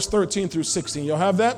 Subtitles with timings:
[0.00, 1.02] 13 through 16.
[1.02, 1.56] Y'all have that?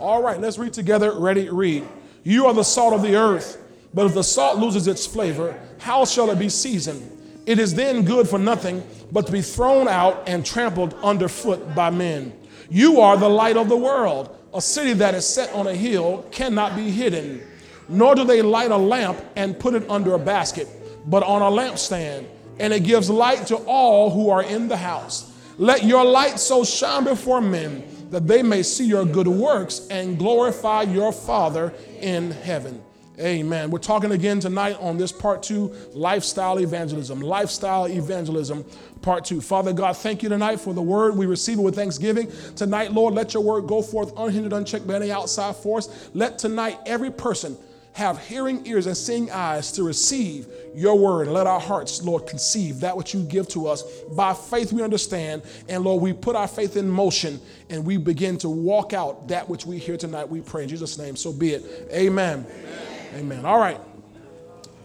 [0.00, 1.16] All right, let's read together.
[1.16, 1.86] Ready, read.
[2.24, 3.62] You are the salt of the earth,
[3.94, 7.08] but if the salt loses its flavor, how shall it be seasoned?
[7.46, 8.82] It is then good for nothing
[9.12, 12.36] but to be thrown out and trampled underfoot by men.
[12.70, 14.36] You are the light of the world.
[14.52, 17.40] A city that is set on a hill cannot be hidden.
[17.88, 20.66] Nor do they light a lamp and put it under a basket,
[21.06, 22.26] but on a lampstand,
[22.58, 25.30] and it gives light to all who are in the house.
[25.56, 30.18] Let your light so shine before men that they may see your good works and
[30.18, 32.82] glorify your Father in heaven.
[33.20, 33.70] Amen.
[33.70, 37.20] We're talking again tonight on this part two lifestyle evangelism.
[37.20, 38.64] Lifestyle evangelism,
[39.02, 39.40] part two.
[39.40, 41.16] Father God, thank you tonight for the word.
[41.16, 42.32] We receive it with thanksgiving.
[42.56, 46.10] Tonight, Lord, let your word go forth unhindered, unchecked by any outside force.
[46.12, 47.56] Let tonight every person
[47.94, 51.28] have hearing ears and seeing eyes to receive your word.
[51.28, 53.82] And let our hearts, Lord, conceive that which you give to us.
[54.16, 55.42] By faith, we understand.
[55.68, 57.40] And Lord, we put our faith in motion
[57.70, 60.28] and we begin to walk out that which we hear tonight.
[60.28, 61.14] We pray in Jesus' name.
[61.14, 61.88] So be it.
[61.92, 62.44] Amen.
[62.50, 62.78] Amen.
[63.14, 63.44] Amen.
[63.46, 63.80] All right.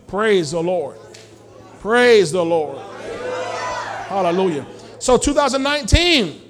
[0.06, 0.97] Praise the Lord.
[1.80, 2.78] Praise the Lord.
[4.08, 4.67] Hallelujah.
[5.00, 6.41] So 2019,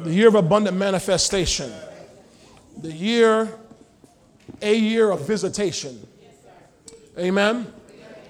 [0.00, 1.72] the year of abundant manifestation.
[2.76, 3.48] The year,
[4.62, 6.06] a year of visitation.
[7.18, 7.72] Amen.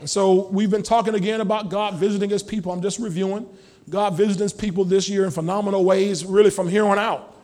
[0.00, 2.72] And so we've been talking again about God visiting his people.
[2.72, 3.48] I'm just reviewing.
[3.90, 7.34] God visiting his people this year in phenomenal ways, really from here on out.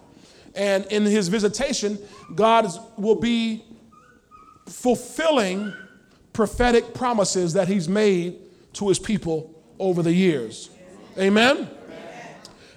[0.54, 1.98] And in his visitation,
[2.34, 3.64] God will be
[4.66, 5.72] fulfilling
[6.32, 8.38] prophetic promises that he's made
[8.74, 10.70] to his people over the years.
[11.18, 11.68] Amen?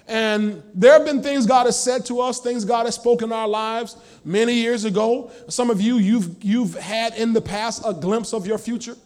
[0.08, 3.32] And there have been things God has said to us, things God has spoken in
[3.32, 5.30] our lives many years ago.
[5.48, 8.96] Some of you, you've, you've had in the past a glimpse of your future.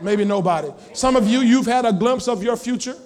[0.00, 0.70] Maybe nobody.
[0.94, 2.96] Some of you, you've had a glimpse of your future.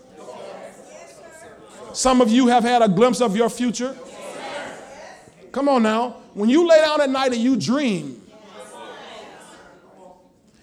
[1.93, 3.97] Some of you have had a glimpse of your future.
[5.51, 6.11] Come on now.
[6.35, 8.23] When you lay down at night and you dream,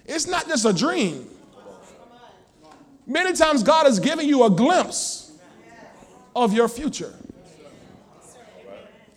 [0.06, 1.28] it's not just a dream.
[3.06, 5.32] Many times God is giving you a glimpse
[6.34, 7.14] of your future.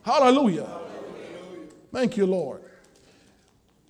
[0.04, 0.70] Hallelujah.
[1.92, 2.62] Thank you, Lord.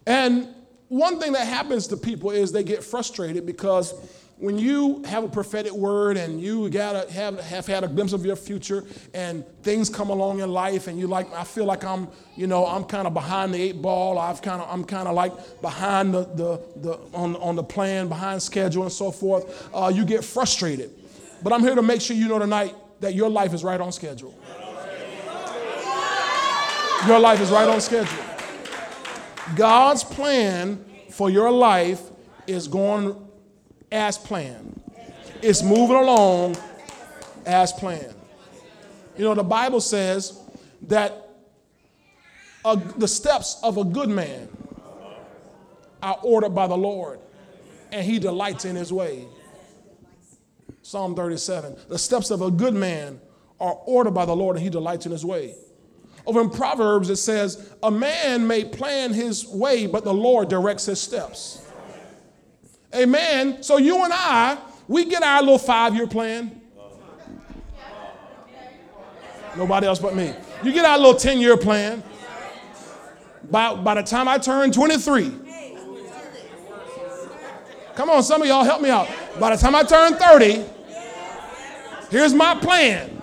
[0.08, 0.48] And
[0.88, 3.94] one thing that happens to people is they get frustrated because
[4.40, 8.26] when you have a prophetic word and you gotta have, have had a glimpse of
[8.26, 12.08] your future and things come along in life and you like i feel like i'm
[12.38, 14.18] you know i'm kind of behind the eight ball.
[14.18, 18.08] I've kind of i'm kind of like behind the, the, the on, on the plan
[18.08, 19.70] behind schedule and so forth.
[19.74, 20.92] Uh, you get frustrated.
[21.44, 23.92] But i'm here to make sure you know tonight that your life is right on
[23.92, 24.34] schedule.
[27.08, 28.24] Your life is right on schedule.
[29.56, 32.02] God's plan for your life
[32.48, 33.29] is going
[33.92, 34.82] as planned.
[35.42, 36.58] It's moving along
[37.46, 38.16] as planned.
[39.18, 40.40] You know, the Bible says
[40.84, 41.30] that
[42.66, 44.50] a, the steps of a good man
[46.02, 47.20] are ordered by the Lord,
[47.92, 49.26] and he delights in his way.
[50.82, 51.76] Psalm 37.
[51.88, 53.20] The steps of a good man
[53.60, 55.56] are ordered by the Lord, and he delights in his way.
[56.26, 60.86] Over in Proverbs, it says, A man may plan his way, but the Lord directs
[60.86, 61.66] his steps.
[62.94, 63.62] Amen.
[63.62, 64.58] So you and I,
[64.88, 66.60] we get our little five year plan.
[69.56, 70.34] Nobody else but me.
[70.64, 72.04] You get our little 10 year plan.
[73.50, 75.32] By, by the time I turn 23,
[77.96, 79.08] come on, some of y'all help me out.
[79.40, 80.64] By the time I turn 30,
[82.12, 83.22] here's my plan.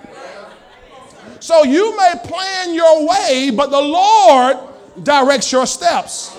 [1.38, 4.56] So you may plan your way, but the Lord
[5.04, 6.35] directs your steps.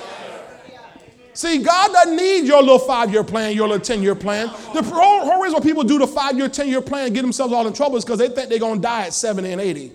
[1.37, 4.47] See, God doesn't need your little five year plan, your little 10 year plan.
[4.73, 7.67] The whole, reason why people do the five year, 10 year plan get themselves all
[7.67, 9.91] in trouble is because they think they're going to die at 70 and 80.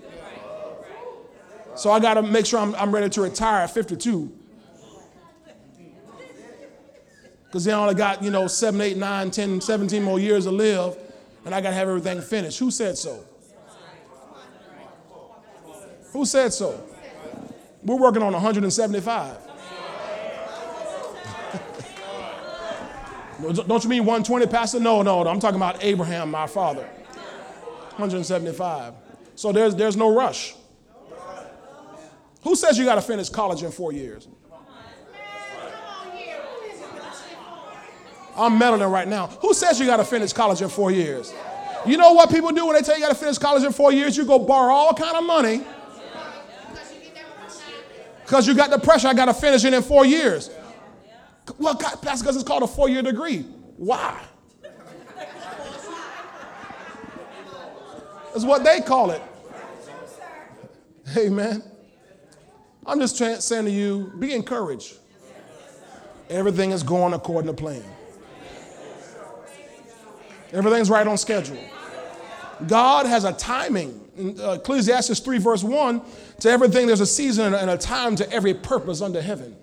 [1.75, 4.33] So I got to make sure I'm, I'm ready to retire at 52.
[7.47, 10.97] Because they only got, you know, 7, 8, 9, 10, 17 more years to live,
[11.45, 12.61] and I got to have everything finished.
[12.61, 13.25] Who said so?
[16.13, 16.85] Who said so?
[17.83, 19.52] We're working on 175.
[23.43, 24.79] Don't you mean 120, Pastor?
[24.81, 25.31] No, no, no.
[25.31, 26.89] I'm talking about Abraham, my father.
[27.97, 28.95] 175.
[29.35, 30.55] So there's, there's no rush.
[32.43, 34.29] Who says you got to finish college in four years?
[38.37, 39.27] I'm meddling right now.
[39.27, 41.35] Who says you got to finish college in four years?
[41.85, 43.93] You know what people do when they tell you got to finish college in four
[43.93, 44.17] years?
[44.17, 45.63] You go borrow all kind of money
[48.25, 49.09] because you got the pressure.
[49.09, 50.49] I got to finish it in four years.
[51.59, 53.41] Well, God, Pastor, because it's called a four year degree.
[53.77, 54.21] Why?
[58.33, 59.23] That's what they call it.
[61.17, 61.63] Amen.
[62.87, 64.99] I'm just saying to you, be encouraged.
[66.31, 67.85] Everything is going according to plan.
[70.53, 71.59] Everything's right on schedule.
[72.67, 73.99] God has a timing.
[74.17, 76.03] In uh, Ecclesiastes 3, verse 1,
[76.41, 79.57] to everything there's a season and a time to every purpose under heaven.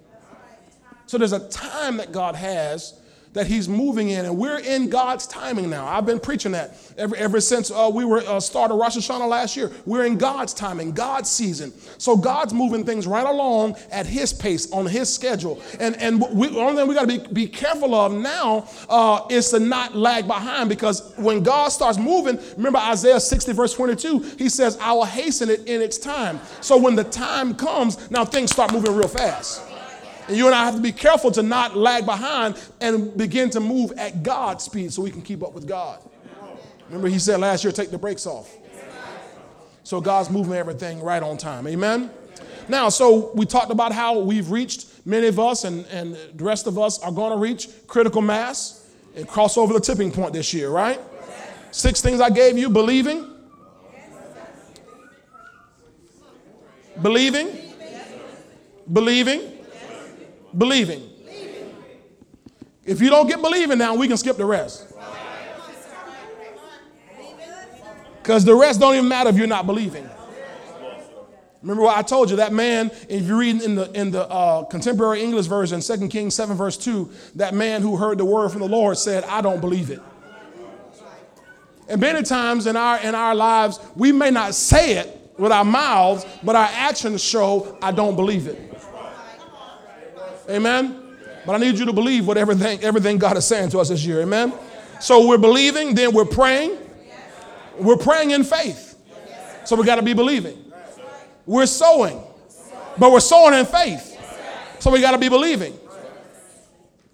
[1.10, 2.94] So there's a time that God has
[3.34, 5.88] that he's moving in, and we're in God's timing now.
[5.88, 9.58] I've been preaching that ever, ever since uh, we were uh, started Rosh Hashanah last
[9.58, 9.72] year.
[9.88, 11.74] We're in God's timing, God's season.
[11.98, 15.60] So God's moving things right along at His pace, on His schedule.
[15.80, 19.50] And and we, only thing we got to be, be careful of now uh, is
[19.50, 24.48] to not lag behind because when God starts moving, remember Isaiah 60 verse 22, He
[24.48, 28.52] says, "I will hasten it in its time." So when the time comes, now things
[28.52, 29.69] start moving real fast.
[30.30, 33.60] And you and I have to be careful to not lag behind and begin to
[33.60, 36.00] move at God's speed so we can keep up with God.
[36.86, 38.56] Remember, he said last year, take the brakes off.
[39.82, 41.66] So God's moving everything right on time.
[41.66, 42.12] Amen?
[42.68, 46.68] Now, so we talked about how we've reached, many of us and, and the rest
[46.68, 50.54] of us are going to reach critical mass and cross over the tipping point this
[50.54, 51.00] year, right?
[51.72, 53.34] Six things I gave you believing,
[57.02, 57.48] believing,
[58.94, 59.59] believing,
[60.58, 61.10] Believing.
[62.86, 64.94] If you don't get believing now, we can skip the rest.
[68.22, 70.10] Because the rest don't even matter if you're not believing.
[71.62, 72.38] Remember what I told you?
[72.38, 76.34] That man, if you read in the in the uh, contemporary English version, 2 Kings
[76.36, 79.60] 7, verse 2, that man who heard the word from the Lord said, I don't
[79.60, 80.02] believe it.
[81.90, 85.66] And many times in our in our lives, we may not say it with our
[85.66, 88.69] mouths, but our actions show I don't believe it.
[90.50, 91.10] Amen.
[91.46, 94.06] But I need you to believe what everything, everything God is saying to us this
[94.06, 94.22] year.
[94.22, 94.54] Amen.
[95.00, 96.78] So we're believing, then we're praying.
[97.78, 98.98] We're praying in faith.
[99.66, 100.72] So we got to be believing.
[101.46, 102.22] We're sowing,
[102.98, 104.18] but we're sowing in faith.
[104.80, 105.78] So we got to be believing.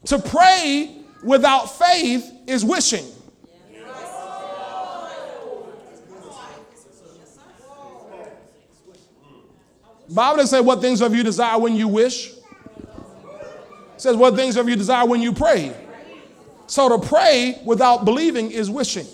[0.05, 3.05] To pray without faith is wishing.
[10.07, 12.34] Bible doesn't say what things of you desire when you wish
[13.97, 15.75] says, What things have you desire when you pray?
[16.68, 19.07] So to pray without believing is wishing.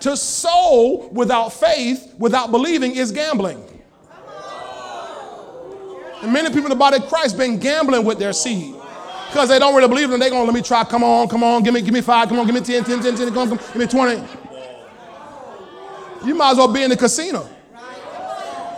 [0.00, 3.62] To sow without faith, without believing, is gambling.
[6.22, 8.74] And many people in the body of Christ been gambling with their seed
[9.28, 10.20] because they don't really believe them.
[10.20, 10.84] They're going let me try.
[10.84, 12.28] Come on, come on, give me, give me five.
[12.28, 14.22] Come on, give me 10, 10, 10, 10, come on, give me 20.
[16.24, 17.48] You might as well be in the casino.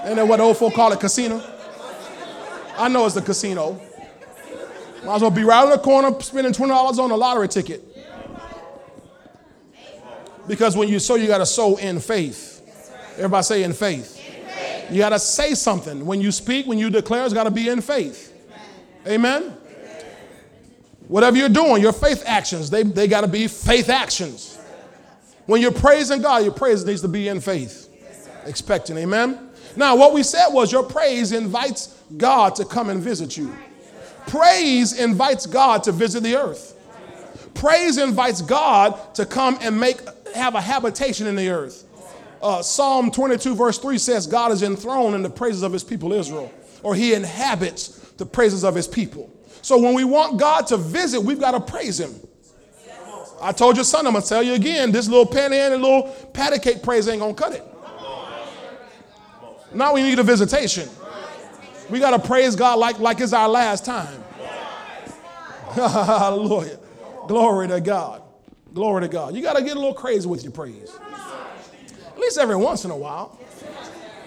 [0.03, 1.43] And then what the old folk call it, casino.
[2.77, 3.81] I know it's the casino.
[5.07, 7.81] Might as well be right in the corner spending $20 on a lottery ticket.
[10.49, 12.61] Because when you sow, you got to sow in faith.
[13.17, 14.21] Everybody say in faith.
[14.91, 16.05] You got to say something.
[16.05, 18.33] When you speak, when you declare, it's got to be in faith.
[19.07, 19.57] Amen?
[21.07, 24.59] Whatever you're doing, your faith actions, they, they got to be faith actions.
[25.47, 27.89] When you're praising God, your praise needs to be in faith.
[28.45, 28.99] Expecting.
[28.99, 29.51] Amen?
[29.77, 33.55] Now, what we said was your praise invites God to come and visit you.
[34.27, 36.75] Praise invites God to visit the earth.
[37.55, 40.01] Praise invites God to come and make
[40.35, 41.85] have a habitation in the earth.
[42.43, 46.13] Uh, Psalm 22, verse 3 says, God is enthroned in the praises of his people
[46.13, 49.33] Israel, or he inhabits the praises of his people.
[49.63, 52.15] So when we want God to visit, we've got to praise him.
[53.41, 56.83] I told your son, I'm to tell you again, this little panhandle, little patty cake
[56.83, 57.65] praise ain't to cut it.
[59.75, 60.89] Now we need a visitation.
[61.89, 64.23] We got to praise God like, like it's our last time.
[65.73, 66.79] Hallelujah.
[67.29, 68.23] Glory to God.
[68.73, 69.35] Glory to God.
[69.35, 70.97] You got to get a little crazy with your praise.
[72.13, 73.39] At least every once in a while.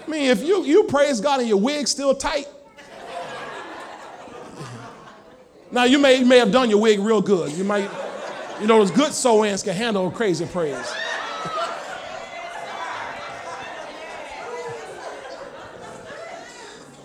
[0.06, 2.46] I mean, if you, you praise God and your wig's still tight,
[5.70, 7.52] now you may, may have done your wig real good.
[7.52, 7.88] You might,
[8.60, 10.92] you know, those good sew-ins can handle crazy praise.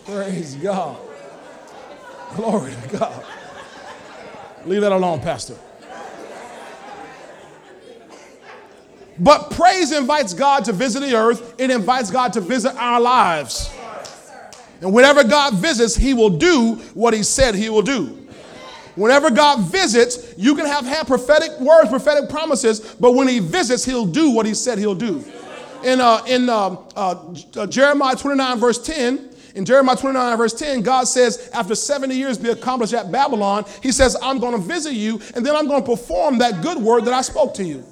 [0.06, 0.98] Praise God.
[2.36, 3.26] Glory to God.
[4.66, 5.56] Leave that alone, Pastor.
[9.18, 13.74] But praise invites God to visit the earth, it invites God to visit our lives.
[14.82, 18.28] And whenever God visits, He will do what He said He will do.
[18.96, 23.86] Whenever God visits, you can have had prophetic words, prophetic promises, but when He visits,
[23.86, 25.24] He'll do what He said He'll do.
[25.84, 31.06] In, uh, in uh, uh, Jeremiah 29, verse 10, in Jeremiah 29, verse 10, God
[31.06, 35.22] says, after 70 years be accomplished at Babylon, He says, I'm going to visit you,
[35.34, 37.84] and then I'm going to perform that good word that I spoke to you.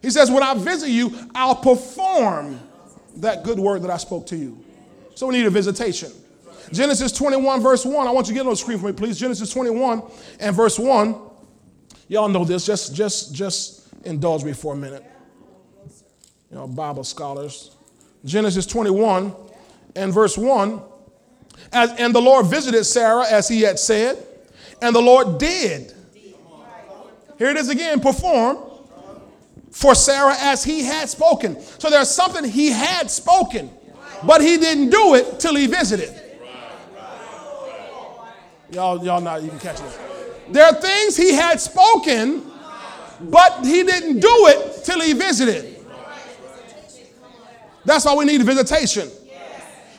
[0.00, 2.60] He says, When I visit you, I'll perform
[3.16, 4.64] that good word that I spoke to you.
[5.16, 6.12] So we need a visitation.
[6.72, 8.06] Genesis 21, verse 1.
[8.06, 9.18] I want you to get on the screen for me, please.
[9.18, 10.02] Genesis 21
[10.40, 11.16] and verse 1.
[12.08, 12.64] Y'all know this.
[12.64, 15.04] Just, just, just indulge me for a minute.
[16.50, 17.74] You know, Bible scholars.
[18.24, 19.34] Genesis 21
[19.96, 20.80] and verse 1.
[21.72, 24.18] As, and the Lord visited Sarah as he had said,
[24.80, 25.92] and the Lord did.
[27.38, 28.58] Here it is again, perform
[29.70, 31.60] for Sarah as he had spoken.
[31.60, 33.70] So there's something he had spoken,
[34.24, 36.14] but he didn't do it till he visited.
[38.70, 40.00] Y'all, y'all not even catching it.
[40.50, 42.50] There are things he had spoken,
[43.20, 45.84] but he didn't do it till he visited.
[47.84, 49.10] That's why we need visitation.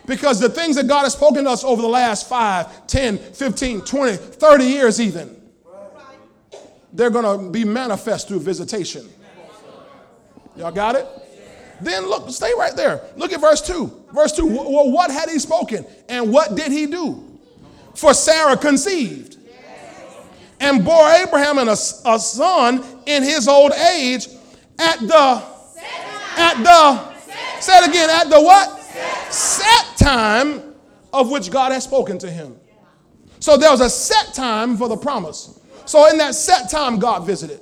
[0.06, 3.82] Because the things that God has spoken to us over the last 5, 10, 15,
[3.82, 5.36] 20, 30 years, even,
[6.94, 9.10] they're going to be manifest through visitation.
[10.56, 11.08] Y'all got it?
[11.82, 13.02] Then look, stay right there.
[13.18, 14.06] Look at verse 2.
[14.14, 14.46] Verse 2.
[14.46, 15.86] Well, what had he spoken?
[16.08, 17.40] And what did he do?
[17.96, 19.38] For Sarah conceived
[20.60, 24.28] and bore Abraham a, a son in his old age
[24.80, 25.44] at the,
[26.38, 27.14] at the,
[27.60, 28.85] say it again, at the what?
[29.29, 30.75] Set time
[31.13, 32.58] of which God has spoken to him.
[33.39, 35.60] So there was a set time for the promise.
[35.86, 37.60] So in that set time, God visited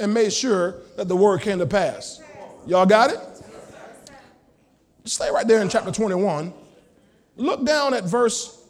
[0.00, 2.20] and made sure that the word came to pass.
[2.66, 3.20] Y'all got it?
[5.04, 6.52] Stay right there in chapter 21.
[7.36, 8.64] Look down at verse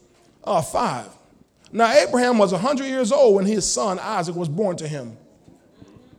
[0.44, 1.06] uh, 5.
[1.72, 5.16] Now, Abraham was 100 years old when his son Isaac was born to him.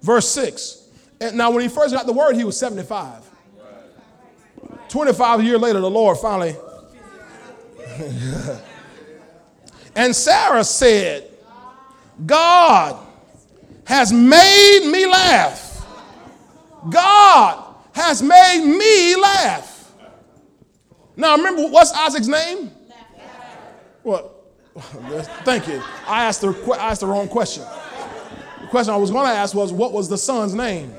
[0.02, 0.90] Verse 6.
[1.22, 3.27] And now, when he first got the word, he was 75.
[4.90, 6.56] 25 years later, the Lord finally.
[9.96, 11.30] and Sarah said,
[12.26, 13.06] God
[13.86, 15.86] has made me laugh.
[16.90, 19.92] God has made me laugh.
[21.16, 22.72] Now, remember, what's Isaac's name?
[24.04, 24.34] What?
[25.44, 25.82] Thank you.
[26.06, 27.64] I asked the, I asked the wrong question.
[28.62, 30.94] The question I was going to ask was, what was the son's name?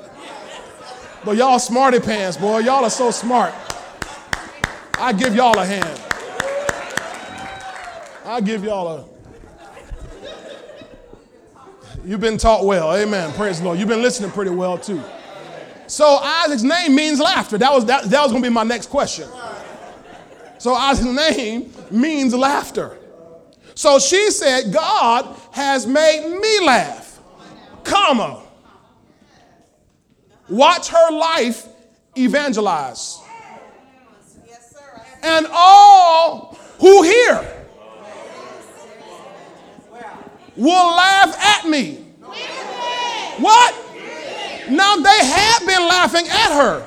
[1.25, 2.61] But y'all smarty pants, boy.
[2.61, 3.55] Y'all are so smart.
[5.01, 6.01] I give y'all a hand.
[8.25, 9.05] I give y'all a.
[12.05, 12.95] You've been taught well.
[12.97, 13.33] Amen.
[13.35, 13.79] Praise the Lord.
[13.79, 15.01] You've been listening pretty well too.
[15.87, 17.59] So Isaac's name means laughter.
[17.59, 19.29] That was that, that was to be my next question.
[20.59, 22.99] So Isaac's name means laughter.
[23.77, 27.21] So she said, God has made me laugh,
[27.85, 28.43] comma.
[30.49, 31.69] Watch her life
[32.17, 33.18] evangelize
[35.23, 37.59] and all who hear
[40.57, 42.05] will laugh at me.
[43.39, 43.75] What?
[44.71, 46.85] Now they have been laughing at her.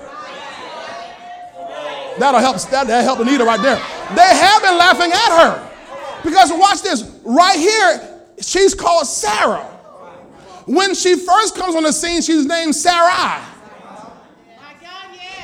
[2.20, 2.58] That'll help.
[2.70, 3.78] That'll help Anita right there.
[4.16, 7.04] They have been laughing at her because watch this.
[7.24, 9.64] Right here, she's called Sarah.
[10.66, 13.42] When she first comes on the scene, she's named Sarai.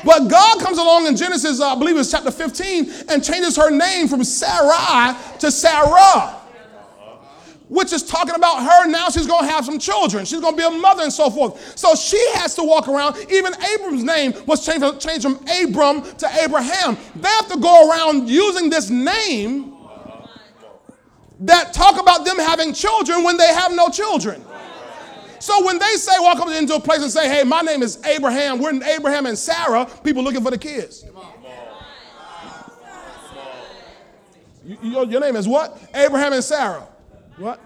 [0.07, 3.69] But God comes along in Genesis, uh, I believe it's chapter 15, and changes her
[3.69, 6.33] name from Sarai to Sarah,
[7.67, 9.09] which is talking about her now.
[9.09, 10.23] She's going to have some children.
[10.23, 11.77] She's going to be a mother and so forth.
[11.77, 13.17] So she has to walk around.
[13.29, 16.95] Even Abram's name was changed changed from Abram to Abraham.
[17.17, 19.75] They have to go around using this name
[21.41, 24.41] that talk about them having children when they have no children.
[25.39, 28.03] So when they say, walk up into a place and say, hey, my name is
[28.05, 31.05] Abraham, we're in Abraham and Sarah, people looking for the kids.
[34.81, 35.79] Your, your name is what?
[35.93, 36.87] Abraham and Sarah.
[37.37, 37.61] What?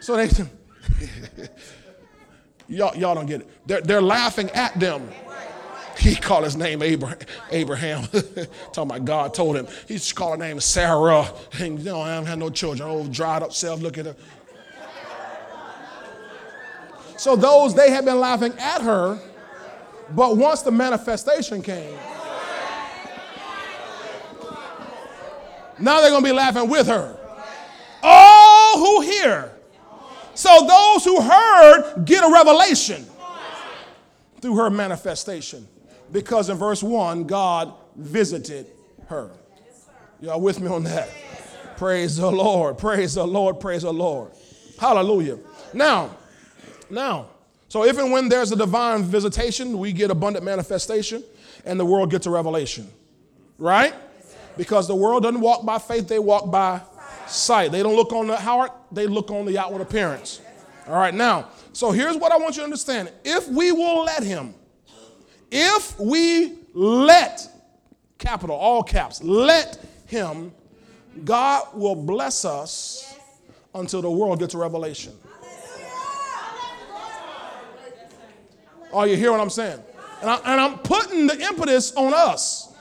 [0.00, 0.28] So they,
[2.68, 3.48] y'all, y'all don't get it.
[3.66, 5.08] They're, they're laughing at them.
[5.98, 7.18] He called his name Abraham.
[7.50, 8.04] Abraham.
[8.72, 9.66] Talking about God told him.
[9.86, 11.30] He just called her name Sarah.
[11.58, 12.88] And you know, I haven't had no children.
[12.90, 14.16] Oh, dried up self, look at her.
[17.20, 19.18] So those, they had been laughing at her,
[20.12, 21.94] but once the manifestation came,
[25.78, 27.14] now they're going to be laughing with her.
[28.02, 29.52] All who hear.
[30.32, 33.04] So those who heard get a revelation
[34.40, 35.68] through her manifestation.
[36.10, 38.66] Because in verse 1, God visited
[39.08, 39.30] her.
[40.22, 41.10] Y'all with me on that?
[41.76, 42.78] Praise the Lord.
[42.78, 43.60] Praise the Lord.
[43.60, 44.30] Praise the Lord.
[44.78, 45.36] Hallelujah.
[45.74, 46.16] Now,
[46.90, 47.28] now.
[47.68, 51.22] So if and when there's a divine visitation, we get abundant manifestation
[51.64, 52.88] and the world gets a revelation.
[53.58, 53.94] Right?
[54.56, 56.80] Because the world doesn't walk by faith, they walk by
[57.26, 57.72] sight.
[57.72, 60.40] They don't look on the heart, they look on the outward appearance.
[60.86, 63.12] All right, now, so here's what I want you to understand.
[63.24, 64.54] If we will let him,
[65.50, 67.48] if we let,
[68.18, 70.52] capital, all caps, let him,
[71.24, 73.16] God will bless us
[73.74, 75.12] until the world gets a revelation.
[78.92, 79.80] Are you hear what I'm saying?
[80.20, 82.74] And, I, am putting the impetus on us.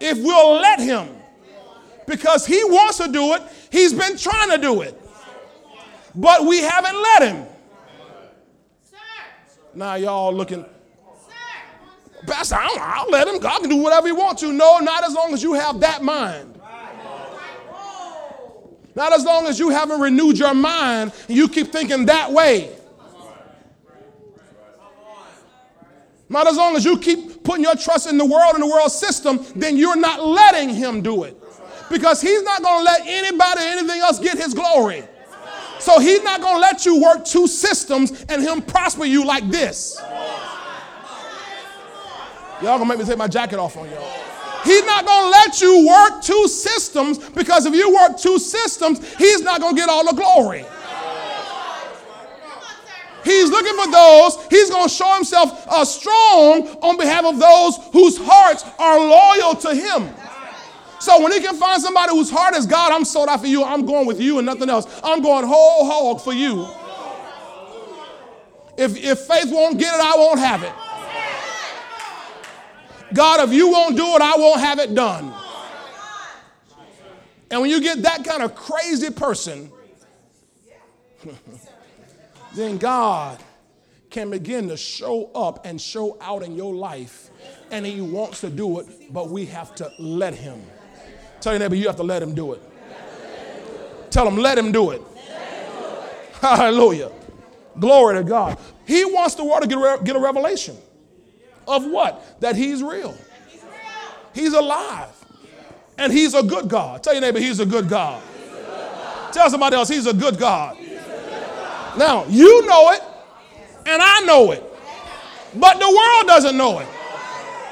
[0.00, 1.08] If we'll let him,
[2.06, 5.00] because he wants to do it, he's been trying to do it.
[6.14, 7.46] But we haven't let him.
[9.74, 10.64] Now y'all looking,
[12.26, 13.38] Pastor, I'll, I'll let him.
[13.38, 14.52] God can do whatever he wants to.
[14.52, 16.54] No, not as long as you have that mind.
[18.94, 22.70] Not as long as you haven't renewed your mind and you keep thinking that way.
[26.34, 28.90] Not as long as you keep putting your trust in the world and the world
[28.90, 31.40] system, then you're not letting him do it.
[31.88, 35.04] Because he's not going to let anybody or anything else get his glory.
[35.78, 39.48] So he's not going to let you work two systems and him prosper you like
[39.48, 39.96] this.
[42.62, 44.12] Y'all gonna make me take my jacket off on y'all.
[44.64, 49.42] He's not gonna let you work two systems because if you work two systems, he's
[49.42, 50.64] not gonna get all the glory.
[53.24, 57.78] He's looking for those, he's going to show himself uh, strong on behalf of those
[57.92, 60.14] whose hearts are loyal to him.
[61.00, 63.62] So when he can find somebody whose heart is God, I'm sold out for you.
[63.62, 64.86] I'm going with you and nothing else.
[65.02, 66.66] I'm going whole hog for you.
[68.76, 70.72] If, if faith won't get it, I won't have it.
[73.14, 75.32] God, if you won't do it, I won't have it done.
[77.50, 79.70] And when you get that kind of crazy person,
[82.54, 83.38] then God
[84.10, 87.30] can begin to show up and show out in your life.
[87.70, 90.62] And He wants to do it, but we have to let Him.
[91.40, 92.62] Tell your neighbor, you have to let Him do it.
[94.10, 95.02] Tell him, let Him do it.
[96.40, 97.10] Hallelujah.
[97.80, 98.58] Glory to God.
[98.86, 100.76] He wants the world to get a, get a revelation
[101.66, 102.40] of what?
[102.40, 103.16] That He's real.
[104.32, 105.08] He's alive.
[105.98, 107.02] And He's a good God.
[107.02, 108.22] Tell your neighbor, He's a good God.
[109.32, 110.76] Tell somebody else, He's a good God.
[111.96, 113.02] Now, you know it,
[113.86, 114.62] and I know it,
[115.54, 116.88] but the world doesn't know it.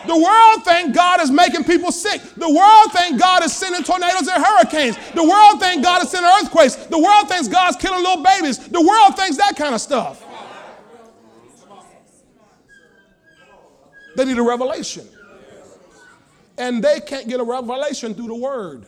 [0.07, 2.21] The world think God is making people sick.
[2.37, 4.97] The world think God is sending tornadoes and hurricanes.
[5.15, 6.75] The world think God is sending earthquakes.
[6.75, 8.59] The world thinks God's killing little babies.
[8.59, 10.25] The world thinks that kind of stuff.
[14.17, 15.07] They need a revelation.
[16.59, 18.87] And they can't get a revelation through the word.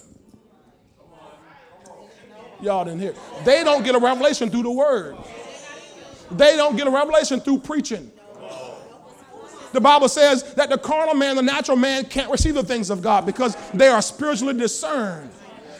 [2.64, 3.14] Y'all didn't hear.
[3.44, 5.16] They don't get a revelation through the word.
[6.30, 8.10] They don't get a revelation through preaching.
[9.72, 13.02] The Bible says that the carnal man, the natural man, can't receive the things of
[13.02, 15.30] God because they are spiritually discerned.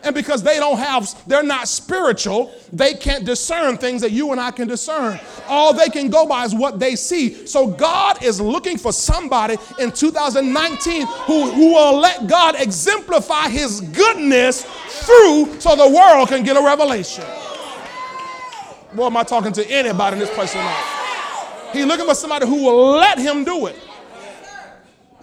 [0.03, 4.40] And because they don't have, they're not spiritual, they can't discern things that you and
[4.40, 5.18] I can discern.
[5.49, 7.47] All they can go by is what they see.
[7.47, 13.81] So God is looking for somebody in 2019 who, who will let God exemplify his
[13.81, 14.66] goodness
[15.05, 17.25] through so the world can get a revelation.
[18.95, 21.71] Boy, am I talking to anybody in this place tonight?
[21.73, 23.77] He's looking for somebody who will let him do it.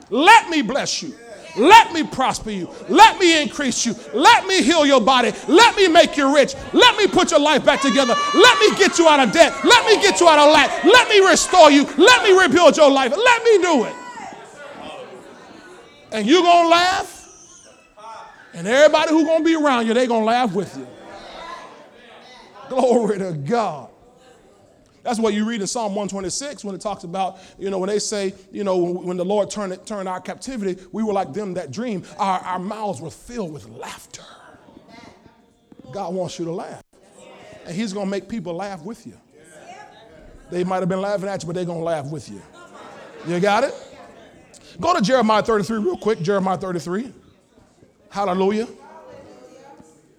[0.09, 1.13] Let me bless you.
[1.57, 2.69] Let me prosper you.
[2.87, 3.95] Let me increase you.
[4.13, 5.31] Let me heal your body.
[5.47, 6.55] Let me make you rich.
[6.73, 8.15] Let me put your life back together.
[8.33, 9.53] Let me get you out of debt.
[9.63, 10.83] Let me get you out of lack.
[10.83, 11.83] Let me restore you.
[11.97, 13.11] Let me rebuild your life.
[13.11, 13.95] Let me do it.
[16.13, 17.20] And you're going to laugh.
[18.53, 20.87] And everybody who's going to be around you, they're going to laugh with you.
[22.69, 23.89] Glory to God.
[25.03, 27.97] That's what you read in Psalm 126 when it talks about, you know, when they
[27.97, 31.71] say, you know, when, the Lord turned, turned our captivity, we were like them that
[31.71, 32.03] dream.
[32.17, 34.23] Our, our mouths were filled with laughter.
[35.91, 36.83] God wants you to laugh.
[37.65, 39.17] And He's going to make people laugh with you.
[40.51, 42.41] They might have been laughing at you, but they're going to laugh with you.
[43.27, 43.73] You got it?
[44.79, 46.21] Go to Jeremiah 33 real quick.
[46.21, 47.11] Jeremiah 33.
[48.11, 48.67] Hallelujah.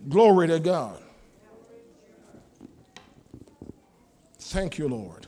[0.09, 0.99] Glory to God.
[4.39, 5.27] Thank you, Lord.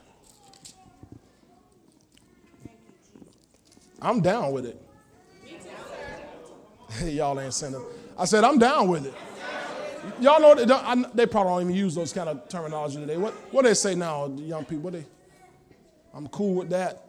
[4.00, 4.80] I'm down with it.
[6.90, 7.74] Hey, y'all ain't it.
[8.16, 9.14] I said, I'm down with it.
[10.20, 13.16] Y'all know they, I, they probably don't even use those kind of terminology today.
[13.16, 14.84] What what they say now, young people?
[14.84, 15.04] What they?
[16.14, 17.04] I'm cool with that.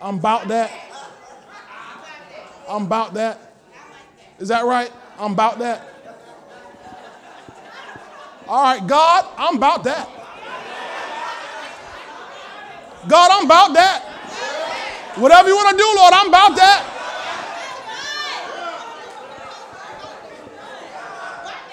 [0.00, 0.70] I'm about that.
[2.68, 3.53] I'm about that.
[4.44, 4.92] Is that right?
[5.18, 5.88] I'm about that.
[8.46, 10.06] All right, God, I'm about that.
[13.08, 14.04] God, I'm about that.
[15.16, 16.84] Whatever you want to do, Lord, I'm about that.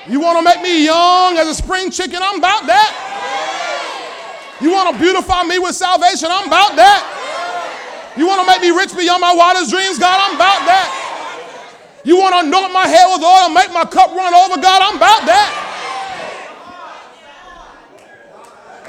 [0.07, 2.19] You want to make me young as a spring chicken?
[2.23, 2.95] I'm about that.
[4.61, 6.29] You want to beautify me with salvation?
[6.31, 8.15] I'm about that.
[8.15, 9.99] You want to make me rich beyond my wildest dreams?
[9.99, 11.10] God, I'm about that.
[12.03, 14.59] You want to anoint my head with oil and make my cup run over?
[14.59, 15.67] God, I'm about that.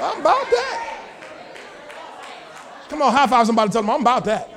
[0.01, 0.89] I'm about that.
[2.89, 4.49] Come on, high five somebody, tell them I'm about that.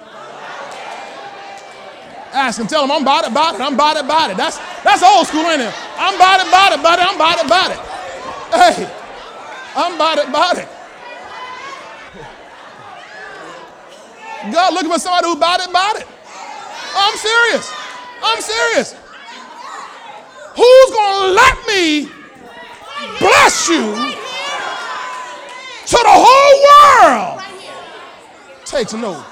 [2.33, 4.37] Ask him, tell him I'm about it, about it, I'm about it, about it.
[4.37, 5.75] That's, that's old school, ain't it?
[5.97, 7.79] I'm about it, about it, about it, I'm about it, about it.
[8.53, 8.91] Hey,
[9.75, 10.69] I'm about it, about it.
[14.53, 16.07] God looking for somebody who's about it, about it.
[16.95, 17.76] I'm serious.
[18.23, 18.95] I'm serious.
[20.57, 22.09] Who's going to let me
[23.19, 23.83] bless you
[25.87, 27.43] to the whole world?
[28.65, 29.25] Take to know.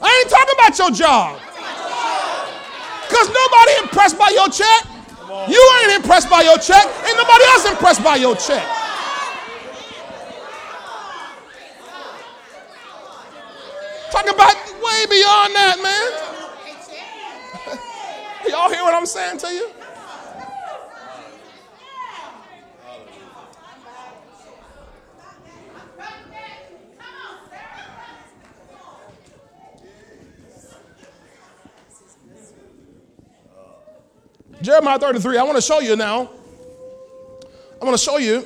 [0.00, 1.40] I ain't talking about your job.
[3.08, 4.86] Because nobody impressed by your check.
[5.48, 6.86] You ain't impressed by your check.
[7.06, 8.77] Ain't nobody else impressed by your check.
[14.10, 16.12] Talking about way beyond that, man.
[18.50, 19.70] Y'all hear what I'm saying to you?
[34.60, 36.30] Jeremiah 33, I want to show you now.
[37.80, 38.44] I want to show you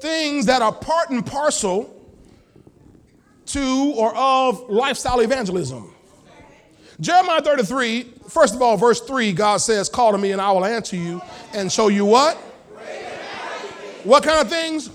[0.00, 1.99] things that are part and parcel
[3.52, 5.92] to or of lifestyle evangelism.
[7.00, 10.64] Jeremiah 33, first of all, verse 3, God says, Call to me and I will
[10.64, 11.22] answer you
[11.54, 12.36] and show you what?
[14.04, 14.90] What kind of things?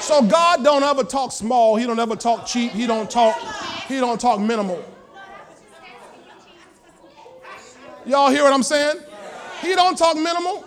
[0.00, 3.38] So God don't ever talk small, He don't ever talk cheap, He don't talk,
[3.88, 4.82] He don't talk minimal.
[8.06, 8.96] Y'all hear what I'm saying?
[9.60, 10.64] He don't talk minimal.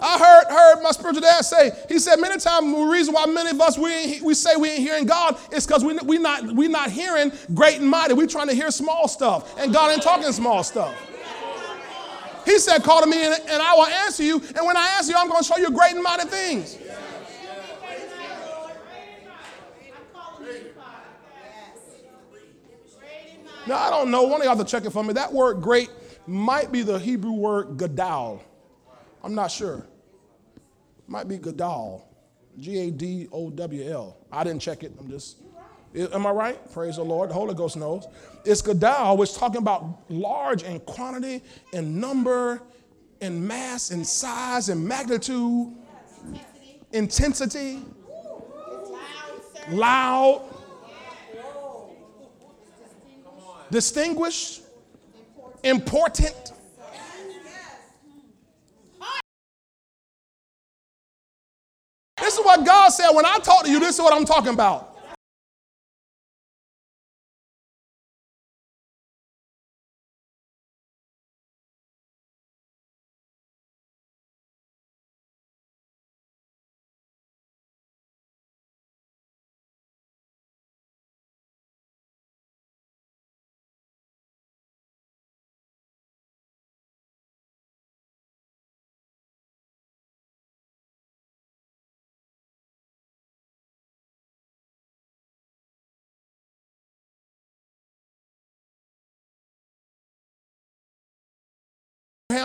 [0.00, 3.50] I heard, heard my spiritual dad say, he said many times the reason why many
[3.50, 6.68] of us we, we say we ain't hearing God is because we we not we
[6.68, 8.14] not hearing great and mighty.
[8.14, 9.58] We're trying to hear small stuff.
[9.58, 10.94] And God ain't talking small stuff.
[12.44, 14.36] He said, Call to me and, and I will answer you.
[14.56, 16.78] And when I answer you, I'm going to show you great and mighty things.
[23.66, 24.22] Now, I don't know.
[24.22, 25.12] One of y'all to check it for me.
[25.12, 25.90] That word great
[26.26, 28.40] might be the Hebrew word gadal.
[29.22, 29.86] I'm not sure.
[31.06, 32.02] Might be gadal.
[32.58, 34.16] G A D O W L.
[34.32, 34.92] I didn't check it.
[34.98, 35.38] I'm just,
[35.94, 36.72] am I right?
[36.72, 37.30] Praise the Lord.
[37.30, 38.06] The Holy Ghost knows.
[38.44, 42.62] It's gadal, which talking about large in quantity, and number,
[43.20, 45.72] and mass, and size, and magnitude,
[46.92, 47.82] intensity,
[49.70, 50.48] loud
[53.70, 54.62] distinguished,
[55.62, 56.52] important.
[62.20, 64.52] This is what God said when I talk to you, this is what I'm talking
[64.52, 64.97] about.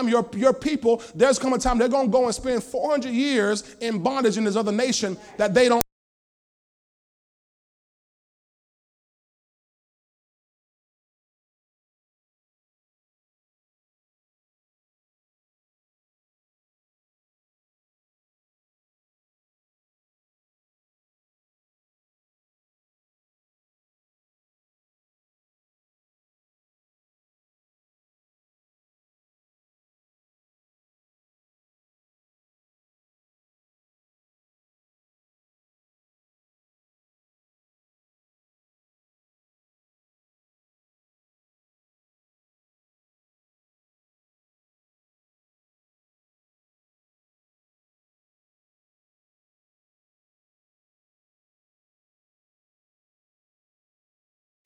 [0.08, 3.76] Your, your people, there's come a time they're going to go and spend 400 years
[3.80, 5.83] in bondage in this other nation that they don't.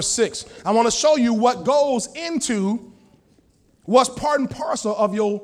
[0.01, 0.45] Six.
[0.65, 2.93] I want to show you what goes into
[3.85, 5.43] what's part and parcel of your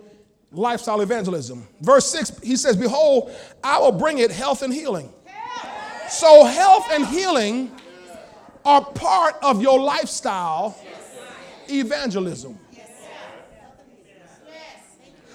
[0.53, 1.67] lifestyle evangelism.
[1.81, 5.13] Verse six, he says, Behold, I will bring it health and healing.
[6.09, 7.73] So, health and healing
[8.65, 10.79] are part of your lifestyle
[11.69, 12.57] evangelism.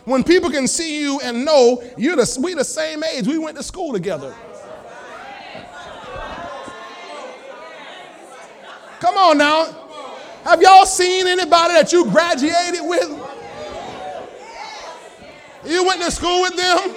[0.05, 3.58] When people can see you and know you're the, we the same age, we went
[3.58, 4.34] to school together.
[8.99, 9.65] Come on now.
[10.43, 13.09] Have y'all seen anybody that you graduated with?
[15.65, 16.95] You went to school with them?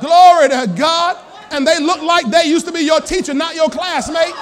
[0.00, 1.16] Glory to God.
[1.50, 4.34] And they look like they used to be your teacher, not your classmate.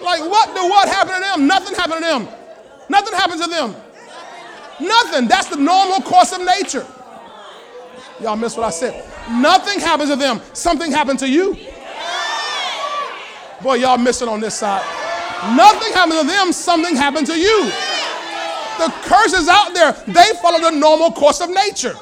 [0.00, 1.46] Like, what do what happened to them?
[1.46, 2.28] Nothing happened to them.
[2.88, 3.74] Nothing happened to them.
[4.80, 5.28] Nothing.
[5.28, 6.86] That's the normal course of nature.
[8.20, 9.04] Y'all missed what I said.
[9.30, 10.40] Nothing happens to them.
[10.52, 11.56] Something happened to you.
[13.62, 14.82] Boy, y'all missing on this side.
[15.56, 16.52] Nothing happened to them.
[16.52, 17.70] Something happened to you.
[18.78, 19.92] The curse is out there.
[20.06, 21.94] They follow the normal course of nature.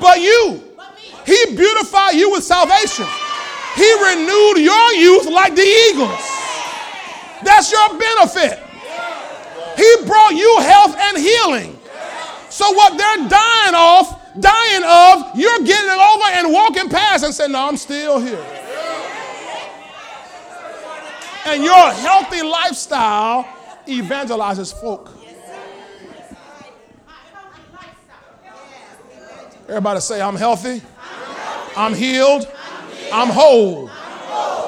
[0.00, 0.62] But you,
[1.26, 3.06] He beautified you with salvation.
[3.76, 6.26] He renewed your youth like the eagles.
[7.44, 8.58] That's your benefit.
[9.76, 11.78] He brought you health and healing.
[12.48, 17.32] So what they're dying off, dying of, you're getting it over and walking past and
[17.32, 18.44] saying, No, I'm still here.
[21.50, 23.42] And your healthy lifestyle
[23.84, 25.10] evangelizes folk.
[29.68, 30.80] Everybody say, I'm healthy,
[31.76, 32.48] I'm healed,
[33.12, 33.88] I'm whole.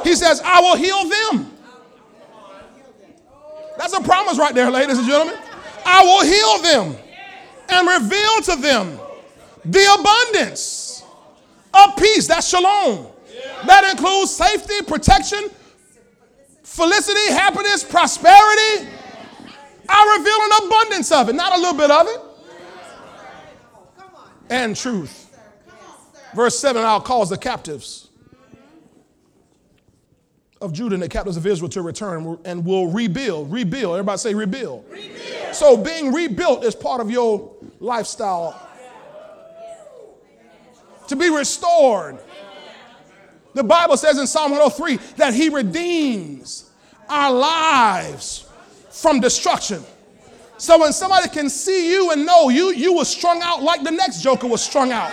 [0.02, 1.52] He says, I will heal them.
[3.78, 5.36] That's a promise right there, ladies and gentlemen.
[5.86, 6.96] I will heal them
[7.68, 8.98] and reveal to them
[9.64, 11.04] the abundance
[11.74, 12.26] of peace.
[12.26, 13.06] That's shalom.
[13.66, 15.48] That includes safety, protection,
[16.72, 18.88] felicity, happiness, prosperity.
[19.88, 22.32] I reveal an abundance of it, not a little bit of it
[24.52, 25.30] and truth.
[26.34, 28.10] Verse 7 I'll cause the captives
[30.60, 33.50] of Judah and the captives of Israel to return and will rebuild.
[33.50, 33.94] Rebuild.
[33.94, 34.84] Everybody say rebuild.
[34.88, 35.54] rebuild.
[35.54, 38.68] So being rebuilt is part of your lifestyle.
[41.08, 42.18] To be restored.
[43.54, 46.70] The Bible says in Psalm 103 that He redeems
[47.08, 48.48] our lives
[48.90, 49.82] from destruction.
[50.58, 53.90] So when somebody can see you and know you, you were strung out like the
[53.90, 55.10] next joker was strung out.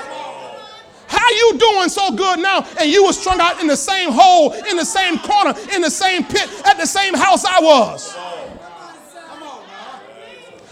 [1.07, 4.53] How you doing so good now and you were strung out in the same hole,
[4.53, 8.15] in the same corner, in the same pit, at the same house I was?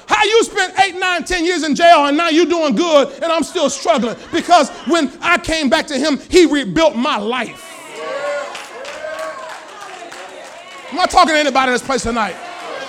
[0.07, 3.25] How you spent eight, nine, ten years in jail and now you're doing good and
[3.25, 7.63] I'm still struggling because when I came back to him, he rebuilt my life.
[10.89, 12.35] I'm not talking to anybody in this place tonight.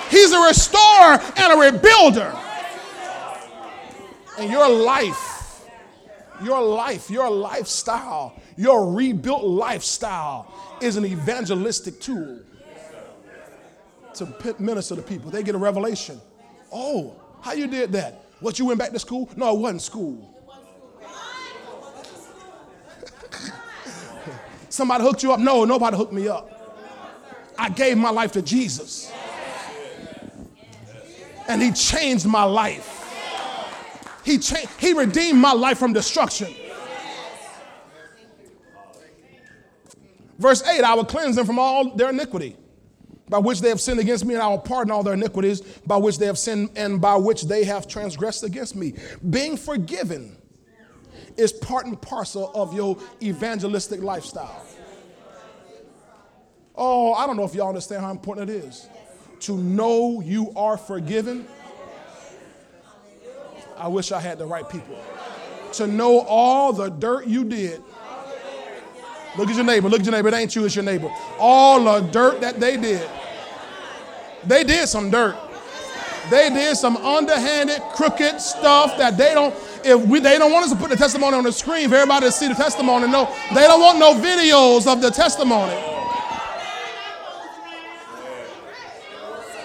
[0.09, 2.45] He's a restorer and a rebuilder.
[4.39, 5.67] And your life,
[6.45, 12.39] your life, your lifestyle, your rebuilt lifestyle is an evangelistic tool
[14.15, 15.31] to minister to people.
[15.33, 16.21] They get a revelation.
[16.73, 18.25] Oh, how you did that?
[18.41, 19.29] What you went back to school?
[19.37, 20.35] No, it wasn't school.
[24.69, 25.41] Somebody hooked you up?
[25.41, 26.55] No, nobody hooked me up.
[27.59, 29.13] I gave my life to Jesus
[31.49, 32.95] and he changed my life.
[34.25, 36.55] He, cha- he redeemed my life from destruction.
[40.39, 42.57] Verse 8 I will cleanse them from all their iniquity,
[43.29, 45.97] by which they have sinned against me, and I will pardon all their iniquities, by
[45.97, 48.95] which they have sinned and by which they have transgressed against me.
[49.29, 50.37] Being forgiven
[51.37, 54.65] is part and parcel of your evangelistic lifestyle.
[56.75, 58.89] Oh, I don't know if y'all understand how important it is
[59.41, 61.47] to know you are forgiven.
[63.77, 64.99] I wish I had the right people.
[65.75, 67.83] To know all the dirt you did.
[69.37, 69.89] Look at your neighbor.
[69.89, 70.29] Look at your neighbor.
[70.29, 71.13] It ain't you, it's your neighbor.
[71.39, 73.09] All the dirt that they did.
[74.45, 75.37] They did some dirt.
[76.31, 79.55] They did some underhanded, crooked stuff that they don't.
[79.85, 82.27] If we, they don't want us to put the testimony on the screen for everybody
[82.27, 85.73] to see the testimony, no, they don't want no videos of the testimony.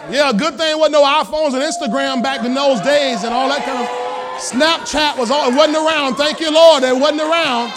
[0.09, 3.63] Yeah, good thing wasn't no iPhones and Instagram back in those days and all that
[3.65, 4.03] kind of
[4.43, 6.15] Snapchat was all, it wasn't around.
[6.15, 7.71] Thank you, Lord, it wasn't around.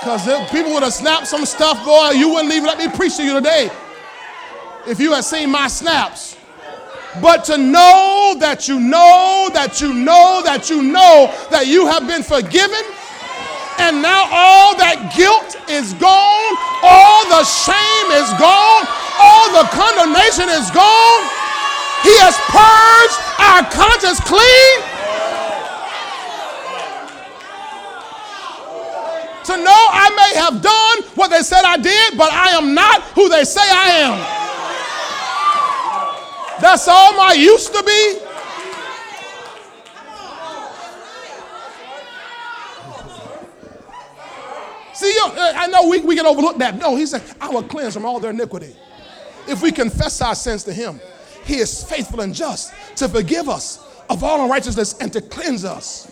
[0.00, 3.22] Because people would have snapped some stuff, boy, you wouldn't even let me preach to
[3.22, 3.70] you today
[4.86, 6.38] if you had seen my snaps.
[7.20, 12.06] But to know that you know that you know that you know that you have
[12.06, 12.80] been forgiven,
[13.76, 18.88] and now all that guilt is gone, all the shame is gone,
[19.20, 21.22] all the condemnation is gone.
[22.08, 24.99] He has purged our conscience clean.
[29.50, 33.02] To know I may have done what they said I did, but I am not
[33.16, 34.14] who they say I am.
[36.60, 38.18] That's all my used to be.
[44.94, 46.76] See, I know we, we can overlook that.
[46.78, 48.76] No, he said, I will cleanse from all their iniquity.
[49.48, 51.00] If we confess our sins to him,
[51.44, 56.08] he is faithful and just to forgive us of all unrighteousness and to cleanse us.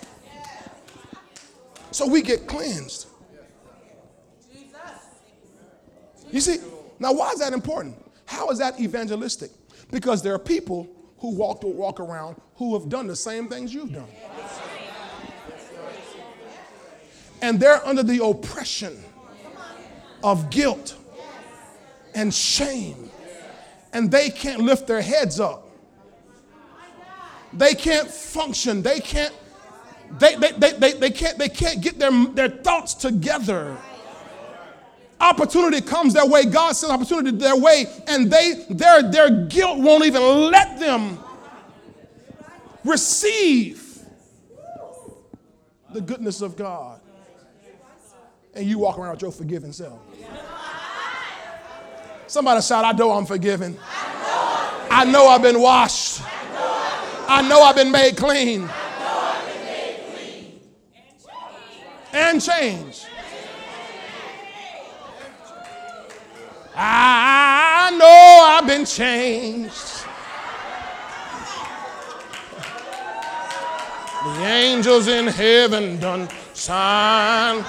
[1.93, 3.08] So we get cleansed.
[6.31, 6.59] You see,
[6.99, 7.97] now why is that important?
[8.27, 9.51] How is that evangelistic?
[9.91, 10.89] Because there are people
[11.19, 14.09] who walk to walk around who have done the same things you've done.
[17.41, 19.03] And they're under the oppression
[20.23, 20.97] of guilt
[22.15, 23.11] and shame.
[23.93, 25.69] And they can't lift their heads up.
[27.53, 28.83] They can't function.
[28.83, 29.35] They can't,
[30.19, 33.77] they, they, they, they, they can't, they can't get their, their thoughts together.
[35.21, 36.45] Opportunity comes their way.
[36.45, 41.19] God sends opportunity their way, and they their, their guilt won't even let them
[42.85, 44.01] receive
[45.93, 47.01] the goodness of God.
[48.55, 50.01] And you walk around with your forgiven self.
[52.29, 53.77] Somebody shout, I know I'm forgiven.
[54.91, 56.23] I know I've been washed.
[57.31, 58.69] I know I've been made clean.
[62.13, 63.08] And changed.
[66.81, 70.07] I know I've been changed.
[74.23, 77.65] The angels in heaven done sign.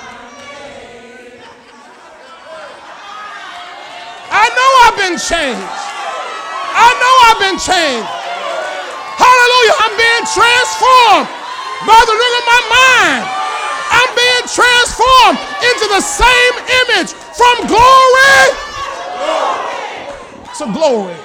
[4.30, 5.74] I know I've been changed.
[6.70, 8.14] I know I've been changed.
[9.18, 9.74] Hallelujah.
[9.90, 11.26] I'm being transformed
[11.90, 13.26] by the ring of my mind.
[13.90, 16.54] I'm being transformed into the same
[16.86, 18.69] image from glory
[20.60, 21.16] to glory.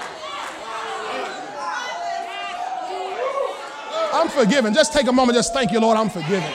[4.12, 4.72] I'm forgiven.
[4.72, 6.52] Just take a moment, just thank you, Lord, I'm forgiven.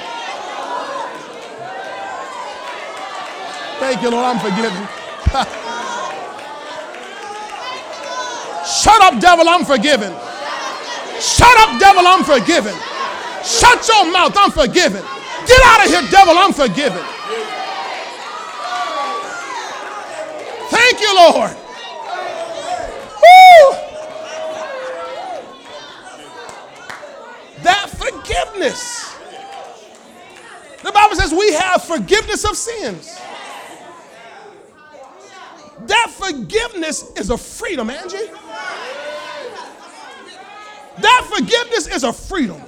[3.80, 4.88] Thank you, Lord, I'm forgiven.
[8.66, 10.14] Shut up, devil, I'm forgiven.
[11.20, 12.76] Shut up, devil, I'm forgiven.
[13.44, 15.04] Shut your mouth, I'm forgiven.
[15.46, 17.04] Get out of here, devil, I'm forgiven.
[21.00, 21.52] Thank you, Lord.
[23.22, 23.78] Woo!
[27.64, 29.16] That forgiveness.
[30.84, 33.18] The Bible says we have forgiveness of sins.
[35.88, 38.18] That forgiveness is a freedom, Angie.
[40.98, 42.62] That forgiveness is a freedom.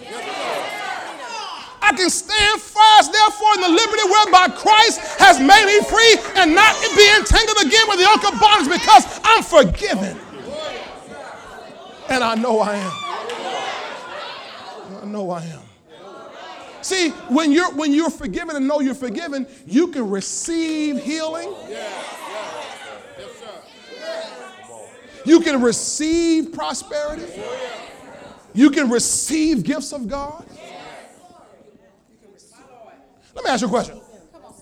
[1.91, 6.55] I can stand fast, therefore, in the liberty whereby Christ has made me free and
[6.55, 10.17] not be entangled again with the yoke of bondage because I'm forgiven.
[12.07, 12.91] And I know I am.
[15.01, 15.59] I know I am.
[16.81, 21.53] See, when you're when you're forgiven and know you're forgiven, you can receive healing.
[25.25, 27.25] You can receive prosperity.
[28.53, 30.45] You can receive gifts of God.
[33.41, 33.99] Let me ask you a question.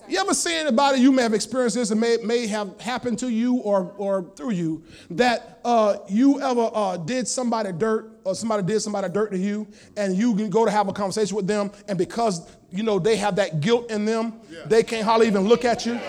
[0.08, 3.28] You ever see anybody, you may have experienced this and may, may have happened to
[3.28, 8.62] you or, or through you, that uh, you ever uh, did somebody dirt or somebody
[8.62, 11.70] did somebody dirt to you and you can go to have a conversation with them
[11.88, 14.60] and because, you know, they have that guilt in them, yeah.
[14.64, 16.00] they can't hardly even look at you.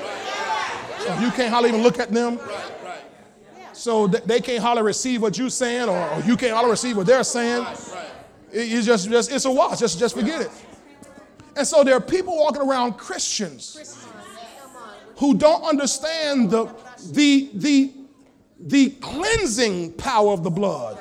[0.99, 2.39] So you can't hardly even look at them.
[3.73, 7.05] So they can't hardly receive what you're saying or, or you can't hardly receive what
[7.05, 7.67] they're saying.
[8.53, 9.79] It's just, just it's a wash.
[9.79, 10.51] Just, just forget it.
[11.55, 13.97] And so there are people walking around Christians
[15.17, 16.65] who don't understand the,
[17.11, 17.91] the, the,
[18.59, 20.97] the cleansing power of the blood.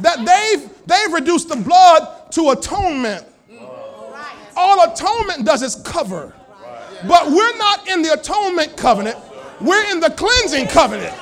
[0.00, 3.24] That they've, they've reduced the blood to atonement.
[4.56, 6.34] All atonement does is cover.
[7.06, 9.16] But we're not in the atonement covenant,
[9.60, 11.14] we're in the cleansing covenant.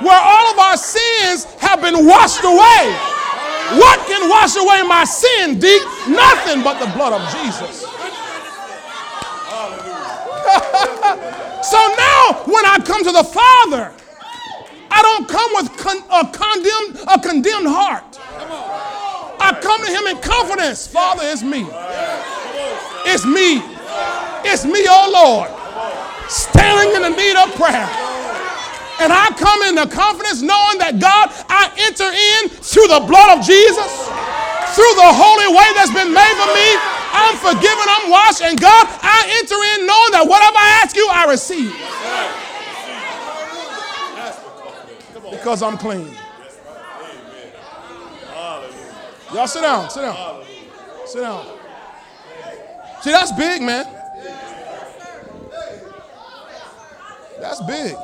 [0.00, 3.13] Where all of our sins have been washed away.
[3.72, 5.82] What can wash away my sin, Deep?
[6.08, 7.80] Nothing but the blood of Jesus.
[11.64, 13.92] so now, when I come to the Father,
[14.90, 18.18] I don't come with con- a condemned, a condemned heart.
[19.40, 20.86] I come to Him in confidence.
[20.86, 21.66] Father, it's me.
[23.06, 23.62] It's me.
[24.44, 25.48] It's me, oh Lord,
[26.30, 28.13] standing in the need of prayer.
[29.02, 33.38] And I come in the confidence knowing that God, I enter in through the blood
[33.38, 33.90] of Jesus,
[34.74, 36.68] through the holy way that's been made for me.
[37.14, 41.06] I'm forgiven, I'm washed, and God, I enter in knowing that whatever I ask you,
[41.10, 41.74] I receive.
[45.44, 46.08] because I'm clean.
[49.34, 50.44] Y'all sit down, sit down.
[51.04, 51.46] Sit down.
[53.02, 53.86] See, that's big, man.
[57.40, 57.96] That's big.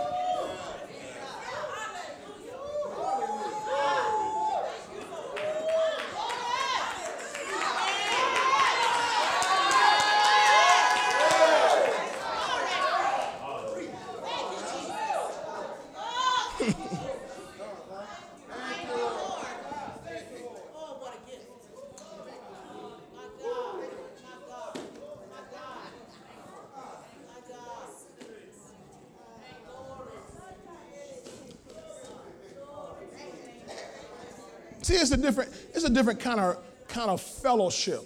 [34.91, 36.57] See, it's a different, it's a different kind of
[36.89, 38.01] kind of fellowship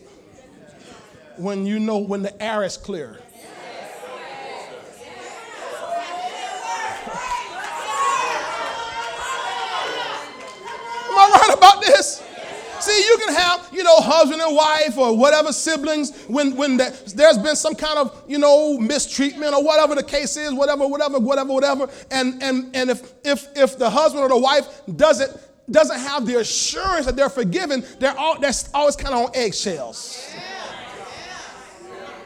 [1.38, 3.18] when you know when the air is clear.
[11.08, 12.22] Am I right about this?
[12.80, 17.12] See, you can have, you know, husband and wife or whatever siblings when, when the,
[17.16, 21.18] there's been some kind of, you know, mistreatment or whatever the case is, whatever, whatever,
[21.18, 21.88] whatever, whatever.
[22.10, 25.34] And, and, and if, if, if the husband or the wife doesn't,
[25.70, 30.30] doesn't have the assurance that they're forgiven, they're, all, they're always kind of on eggshells.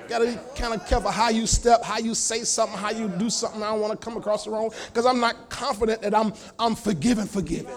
[0.08, 3.08] Got to be kind of careful how you step, how you say something, how you
[3.08, 3.62] do something.
[3.62, 6.74] I don't want to come across the wrong because I'm not confident that I'm, I'm
[6.74, 7.74] forgiven, forgiven.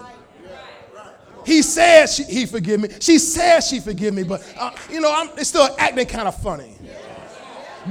[1.44, 2.88] He says she, he forgive me.
[3.00, 6.40] She says she forgive me, but uh, you know, I'm it's still acting kind of
[6.40, 6.74] funny.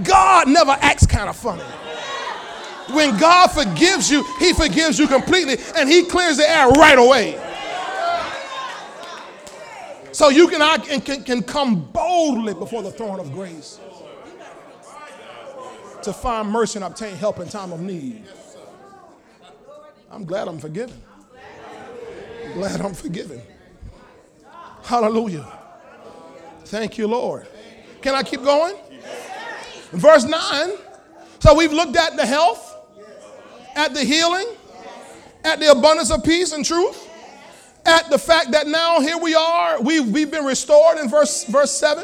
[0.03, 1.63] God never acts kind of funny.
[2.95, 7.50] When God forgives you, He forgives you completely, and He clears the air right away.
[10.11, 13.79] So you can, can, can come boldly before the throne of grace
[16.03, 18.23] to find mercy and obtain help in time of need.
[20.09, 21.01] I'm glad I'm forgiven.
[22.45, 23.41] I'm glad I'm forgiven.
[24.83, 25.47] Hallelujah.
[26.65, 27.47] Thank you, Lord.
[28.01, 28.75] Can I keep going?
[29.91, 30.69] Verse 9.
[31.39, 32.75] So we've looked at the health,
[33.75, 34.47] at the healing,
[35.43, 37.09] at the abundance of peace and truth,
[37.85, 41.71] at the fact that now here we are, we've, we've been restored in verse, verse
[41.71, 42.03] 7.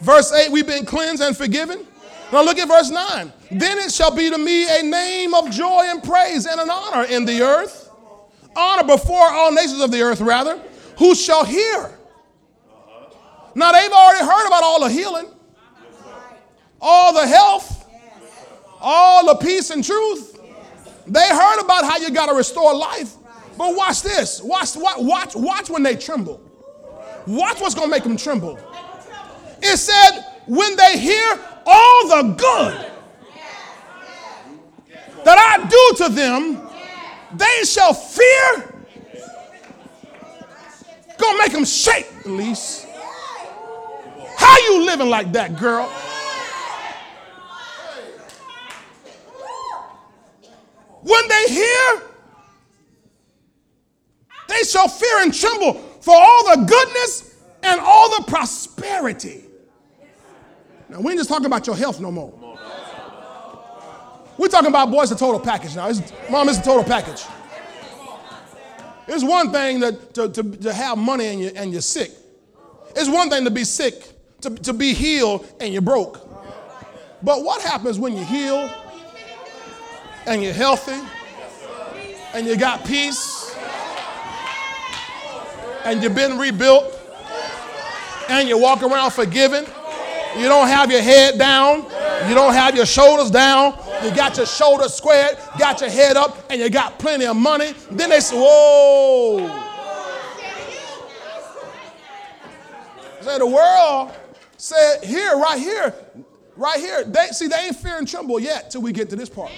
[0.00, 1.86] Verse 8, we've been cleansed and forgiven.
[2.32, 3.32] Now look at verse 9.
[3.50, 7.04] Then it shall be to me a name of joy and praise and an honor
[7.04, 7.90] in the earth,
[8.54, 10.60] honor before all nations of the earth, rather,
[10.98, 11.98] who shall hear.
[13.54, 15.26] Now they've already heard about all the healing,
[16.80, 17.86] all the health,
[18.80, 20.38] all the peace and truth.
[21.06, 23.14] They heard about how you got to restore life.
[23.58, 24.40] But watch this.
[24.40, 26.40] Watch, watch, watch, watch when they tremble.
[27.26, 28.56] Watch what's going to make them tremble.
[29.60, 32.92] It said, when they hear all the good
[35.24, 36.68] that I do to them,
[37.34, 38.74] they shall fear.
[41.18, 42.86] Gonna make them shake, Elise.
[44.36, 45.86] How you living like that, girl?
[51.02, 52.07] When they hear,
[54.70, 59.44] shall fear and tremble for all the goodness and all the prosperity.
[60.88, 62.32] Now, we ain't just talking about your health no more.
[64.38, 65.88] We're talking about, boys, the total package now.
[65.88, 66.00] It's,
[66.30, 67.24] mom, it's a total package.
[69.08, 72.12] It's one thing that, to, to, to have money and you're, and you're sick.
[72.94, 73.94] It's one thing to be sick,
[74.42, 76.24] to, to be healed and you're broke.
[77.22, 78.70] But what happens when you heal
[80.26, 81.00] and you're healthy
[82.34, 83.37] and you got peace
[85.84, 86.98] and you've been rebuilt
[88.28, 89.64] and you walk around forgiven?
[90.36, 91.84] You don't have your head down.
[92.28, 93.78] You don't have your shoulders down.
[94.04, 97.74] You got your shoulders squared, got your head up, and you got plenty of money.
[97.90, 99.64] Then they say, Whoa.
[103.20, 104.12] Say the world
[104.56, 105.94] said, Here, right here,
[106.56, 107.04] right here.
[107.04, 109.50] They see they ain't fear and tremble yet till we get to this part.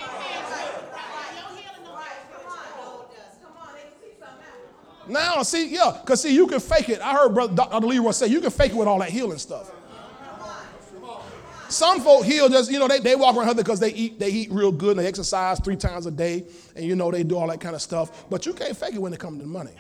[5.11, 7.01] Now, see, yeah, because see, you can fake it.
[7.01, 7.87] I heard Brother Dr.
[7.87, 9.71] Leroy say you can fake it with all that healing stuff.
[11.69, 14.51] Some folk heal just, you know, they, they walk around because they eat, they eat
[14.51, 16.45] real good and they exercise three times a day,
[16.75, 18.29] and you know they do all that kind of stuff.
[18.29, 19.71] But you can't fake it when it comes to money.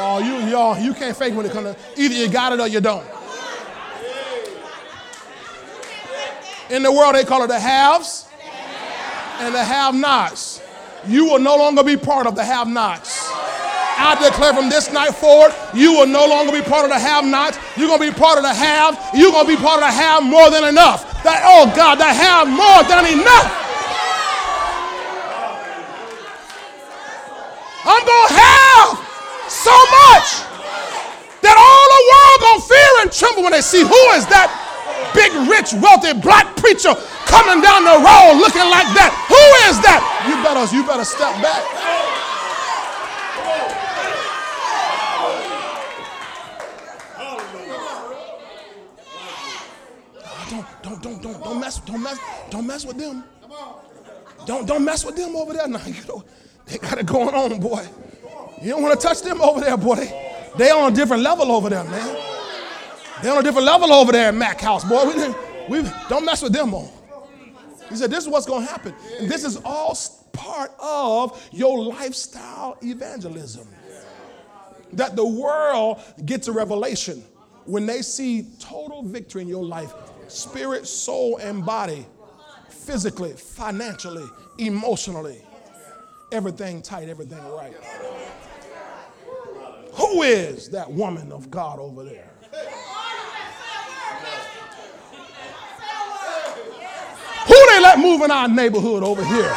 [0.00, 2.60] Oh, you y'all, you can't fake it when it comes to either you got it
[2.60, 3.06] or you don't.
[6.70, 8.28] In the world, they call it the haves
[9.40, 10.57] and the have-nots.
[11.06, 13.30] You will no longer be part of the have nots.
[13.98, 17.24] I declare from this night forward, you will no longer be part of the have
[17.24, 17.58] nots.
[17.76, 18.94] You're going to be part of the have.
[19.12, 21.02] You're going to be part of the have more than enough.
[21.26, 23.50] That, oh God, the have more than enough.
[27.82, 28.88] I'm going to have
[29.50, 30.46] so much
[31.42, 34.67] that all the world going to fear and tremble when they see who is that
[35.14, 36.94] big, rich, wealthy black preacher
[37.26, 39.10] coming down the road looking like that.
[39.28, 40.00] Who is that?
[40.26, 41.62] You better, you better step back.
[50.50, 52.18] Don't, don't, don't, don't, don't mess, don't mess,
[52.50, 53.24] don't mess with them.
[54.46, 55.68] Don't, don't mess with them over there.
[55.68, 56.24] Now, you know,
[56.66, 57.86] they got it going on, boy.
[58.62, 59.96] You don't want to touch them over there, boy.
[59.96, 62.37] They, they on a different level over there, man.
[63.22, 65.04] They on a different level over there at Mac House, boy.
[65.68, 66.88] We, we don't mess with them on.
[67.88, 68.94] He said, This is what's going to happen.
[69.18, 69.96] And this is all
[70.32, 73.66] part of your lifestyle evangelism.
[74.92, 77.22] That the world gets a revelation
[77.64, 79.92] when they see total victory in your life,
[80.28, 82.06] spirit, soul, and body,
[82.70, 85.42] physically, financially, emotionally.
[86.32, 87.74] Everything tight, everything right.
[89.92, 92.30] Who is that woman of God over there?
[97.48, 99.52] Who they let move in our neighborhood over here?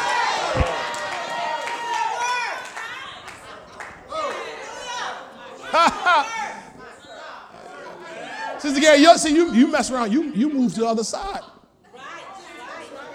[8.58, 11.40] Sister Gary, you, see, you, you mess around, you, you move to the other side.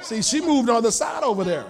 [0.01, 1.65] See, she moved on the other side over there.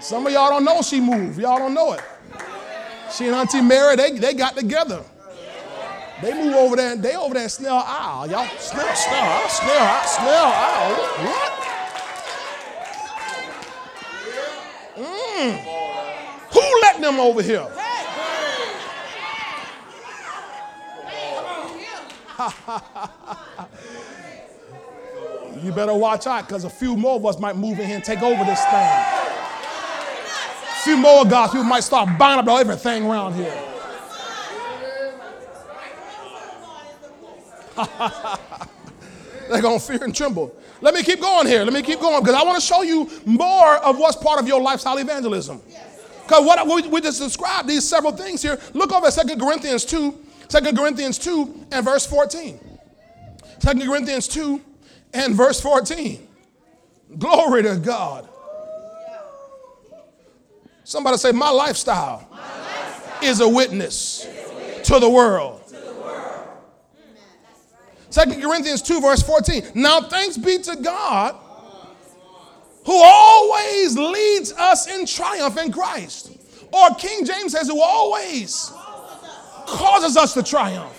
[0.00, 1.38] Some of y'all don't know she moved.
[1.38, 2.02] Y'all don't know it.
[3.12, 5.02] She and Auntie Mary, they, they got together.
[6.20, 8.28] They move over there and they over there Snell Isle.
[8.30, 10.94] Y'all, Snell, Snell, Snell, Snell Isle.
[11.26, 11.52] What?
[14.96, 15.58] Mm.
[16.52, 17.68] Who let them over here?
[25.62, 28.04] you better watch out because a few more of us might move in here and
[28.04, 28.74] take over this thing.
[28.74, 29.20] A
[30.82, 33.77] few more God's people might start buying up everything around here.
[39.48, 40.54] They're going to fear and tremble.
[40.80, 41.64] Let me keep going here.
[41.64, 44.46] Let me keep going because I want to show you more of what's part of
[44.46, 45.60] your lifestyle evangelism.
[46.22, 48.58] Because what we, we just described these several things here.
[48.74, 50.18] Look over at 2 Corinthians 2,
[50.48, 52.60] 2 Corinthians 2 and verse 14.
[53.60, 54.60] 2 Corinthians 2
[55.14, 56.26] and verse 14.
[57.18, 58.28] Glory to God.
[60.84, 64.28] Somebody say, My lifestyle, My lifestyle is a is a witness
[64.84, 65.67] to the world.
[68.18, 69.62] 2 Corinthians 2, verse 14.
[69.74, 71.36] Now thanks be to God
[72.84, 76.32] who always leads us in triumph in Christ.
[76.72, 78.72] Or King James says, who always
[79.66, 80.94] causes us to triumph.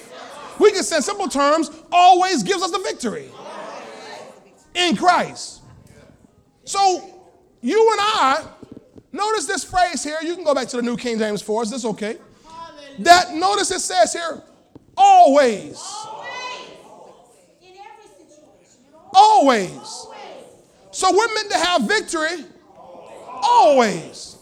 [0.59, 3.29] We can say in simple terms, always gives us the victory
[4.75, 5.61] in Christ.
[6.65, 7.23] So
[7.61, 8.45] you and I,
[9.11, 10.19] notice this phrase here.
[10.21, 11.71] You can go back to the New King James for us.
[11.71, 12.17] This okay.
[12.99, 14.43] That notice it says here,
[14.95, 15.81] always.
[19.13, 20.07] Always.
[20.91, 22.45] So we're meant to have victory
[23.41, 24.37] always.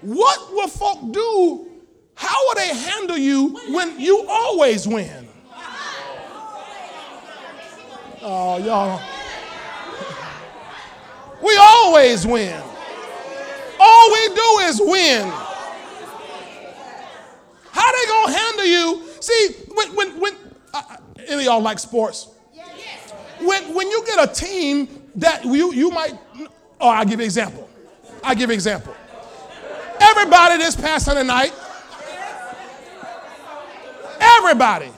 [0.00, 1.66] What will folk do?
[2.14, 5.28] How will they handle you when you always win?
[8.22, 9.00] Oh, y'all.
[11.40, 12.60] We always win.
[13.78, 15.32] All we do is win.
[17.70, 19.02] How they gonna handle you?
[19.20, 20.34] See, when when when
[20.74, 20.82] uh,
[21.28, 22.26] any of y'all like sports?
[23.40, 26.12] When, when you get a team that you, you might,
[26.80, 27.68] oh, I'll give you an example.
[28.22, 28.94] I'll give you an example.
[30.00, 31.52] Everybody this past Sunday night,
[34.20, 34.90] everybody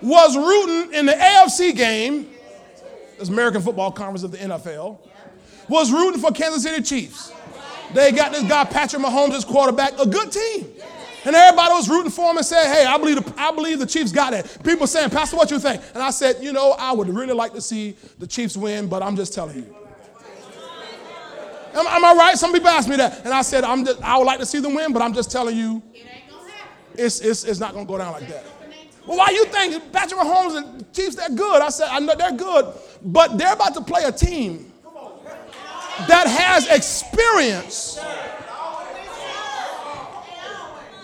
[0.00, 2.28] was rooting in the AFC game,
[3.18, 4.98] this American Football Conference of the NFL,
[5.68, 7.32] was rooting for Kansas City Chiefs.
[7.92, 10.66] They got this guy, Patrick Mahomes, as quarterback, a good team.
[11.28, 13.86] And everybody was rooting for him and said, hey, I believe, the, I believe the
[13.86, 14.60] Chiefs got it.
[14.64, 15.82] People saying, Pastor, what you think?
[15.92, 19.02] And I said, you know, I would really like to see the Chiefs win, but
[19.02, 19.76] I'm just telling you.
[21.74, 22.38] Am, am I right?
[22.38, 23.26] Some people ask me that.
[23.26, 25.30] And I said, I'm just, I would like to see them win, but I'm just
[25.30, 25.82] telling you,
[26.94, 28.46] it's, it's, it's not going to go down like that.
[29.06, 31.60] Well, why you think Patrick Mahomes and Chiefs, they're good?
[31.60, 32.72] I said, I know they're good,
[33.02, 34.72] but they're about to play a team
[36.06, 38.00] that has experience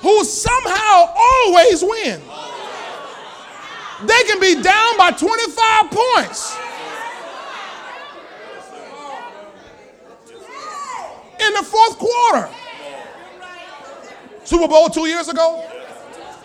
[0.05, 2.21] who somehow always win.
[4.05, 6.55] They can be down by 25 points.
[11.41, 12.51] In the fourth quarter.
[14.45, 15.67] Super Bowl two years ago.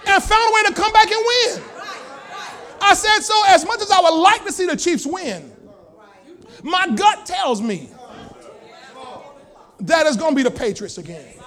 [0.07, 1.64] And found a way to come back and win.
[2.80, 5.51] I said, so as much as I would like to see the Chiefs win,
[6.64, 7.89] my gut tells me
[9.82, 11.39] that it's going to be the Patriots again.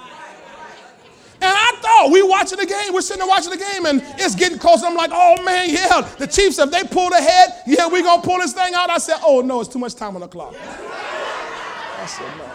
[1.85, 2.93] Oh, we watching the game.
[2.93, 4.83] We're sitting there watching the game, and it's getting close.
[4.83, 6.01] I'm like, oh man, yeah.
[6.17, 8.89] The Chiefs, if they pull ahead, yeah, we gonna pull this thing out.
[8.89, 10.55] I said, oh no, it's too much time on the clock.
[10.55, 12.45] I said, no.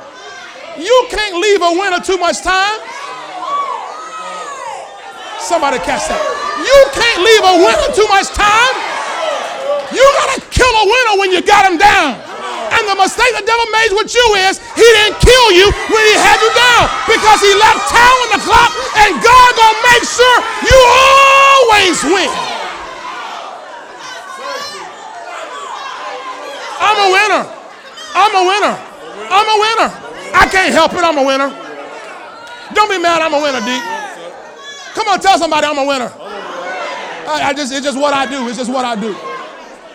[0.82, 2.80] You can't leave a winner too much time.
[5.40, 6.22] Somebody catch that.
[6.60, 8.74] You can't leave a winner too much time.
[9.94, 12.27] You gotta kill a winner when you got him down.
[12.74, 16.14] And the mistake the devil made with you is he didn't kill you when he
[16.18, 20.36] had you down because he left town on the clock and God gonna make sure
[20.64, 22.30] you always win.
[26.80, 27.42] I'm a winner.
[28.14, 28.74] I'm a winner.
[29.30, 29.88] I'm a winner.
[30.34, 31.02] I can't help it.
[31.02, 31.50] I'm a winner.
[32.74, 33.22] Don't be mad.
[33.22, 33.70] I'm a winner, D.
[34.94, 36.12] Come on, tell somebody I'm a winner.
[37.28, 38.48] I, I just, it's just what I do.
[38.48, 39.14] It's just what I do.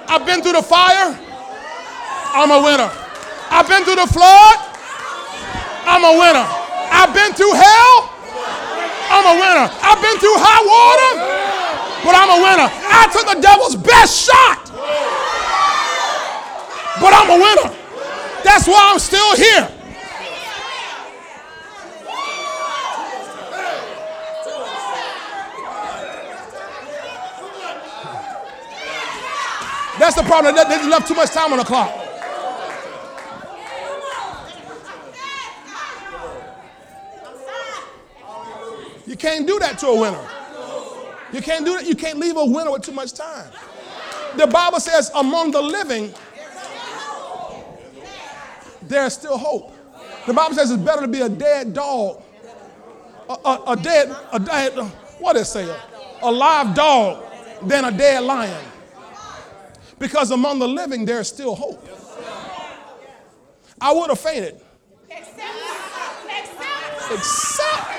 [0.07, 1.17] I've been through the fire.
[2.34, 2.89] I'm a winner.
[3.53, 4.57] I've been through the flood.
[5.86, 6.45] I'm a winner.
[6.89, 8.09] I've been through hell.
[9.13, 9.69] I'm a winner.
[9.69, 11.11] I've been through high water,
[12.01, 12.65] but I'm a winner.
[12.65, 14.65] I took the devil's best shot,
[16.99, 17.69] but I'm a winner.
[18.43, 19.69] That's why I'm still here.
[29.99, 30.55] That's the problem.
[30.55, 31.99] They left too much time on the clock.
[39.05, 40.28] You can't do that to a winner.
[41.32, 41.86] You can't do that.
[41.88, 43.49] You can't leave a winner with too much time.
[44.38, 46.13] The Bible says, among the living,
[48.84, 49.76] there's still hope.
[50.26, 52.21] The Bible says it's better to be a dead dog,
[53.30, 54.74] a, a, a dead, a dead,
[55.19, 55.76] what does it say?
[56.21, 57.24] A live dog
[57.63, 58.63] than a dead lion.
[59.99, 61.88] Because among the living, there's still hope.
[63.80, 64.59] I would have fainted.
[67.11, 67.93] Except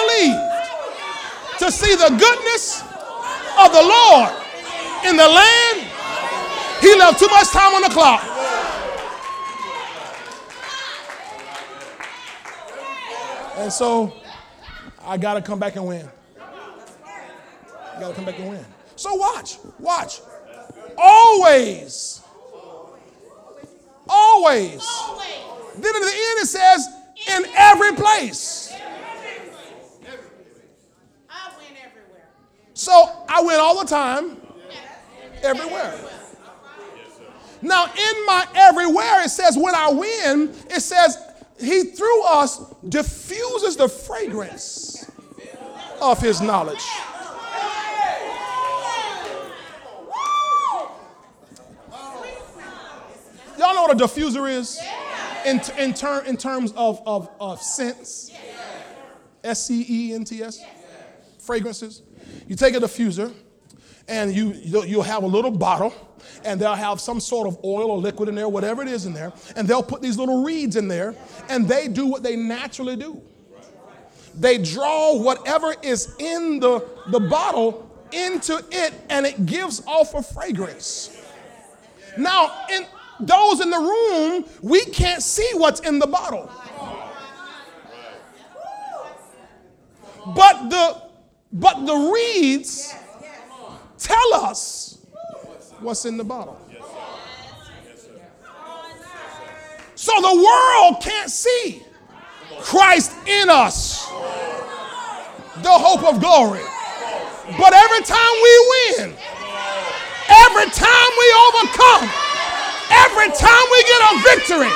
[0.00, 2.82] I believe to see the goodness
[3.58, 4.30] of the Lord
[5.06, 5.86] in the land.
[6.80, 8.22] He left too much time on the clock.
[13.58, 14.14] And so
[15.04, 16.08] I got to come back and win.
[18.00, 18.64] Got to come back and win.
[18.96, 20.20] So watch, watch.
[20.96, 22.22] Always.
[24.08, 24.88] Always.
[25.76, 26.88] Then at the end it says,
[27.28, 28.72] in every place.
[32.80, 34.38] So I win all the time,
[35.42, 36.00] everywhere.
[37.60, 41.18] Now, in my everywhere, it says when I win, it says
[41.60, 45.10] he through us diffuses the fragrance
[46.00, 46.82] of his knowledge.
[53.58, 54.80] Y'all know what a diffuser is?
[55.44, 58.30] In, in, ter- in terms of, of, of scents?
[59.44, 60.64] S C E N T S?
[61.40, 62.00] Fragrances.
[62.46, 63.32] You take a diffuser
[64.08, 65.94] and you, you'll have a little bottle
[66.44, 69.12] and they'll have some sort of oil or liquid in there, whatever it is in
[69.12, 71.14] there, and they'll put these little reeds in there
[71.48, 73.22] and they do what they naturally do.
[74.34, 80.22] They draw whatever is in the, the bottle into it and it gives off a
[80.22, 81.16] fragrance.
[82.16, 82.86] Now, in
[83.20, 86.50] those in the room, we can't see what's in the bottle.
[90.34, 91.09] But the
[91.52, 92.94] but the reeds
[93.98, 94.98] tell us
[95.80, 96.58] what's in the bottle.
[99.94, 101.82] So the world can't see
[102.60, 104.06] Christ in us,
[105.60, 106.62] the hope of glory.
[107.58, 109.14] But every time we win,
[110.30, 112.08] every time we overcome,
[112.90, 114.72] every time we get a victory,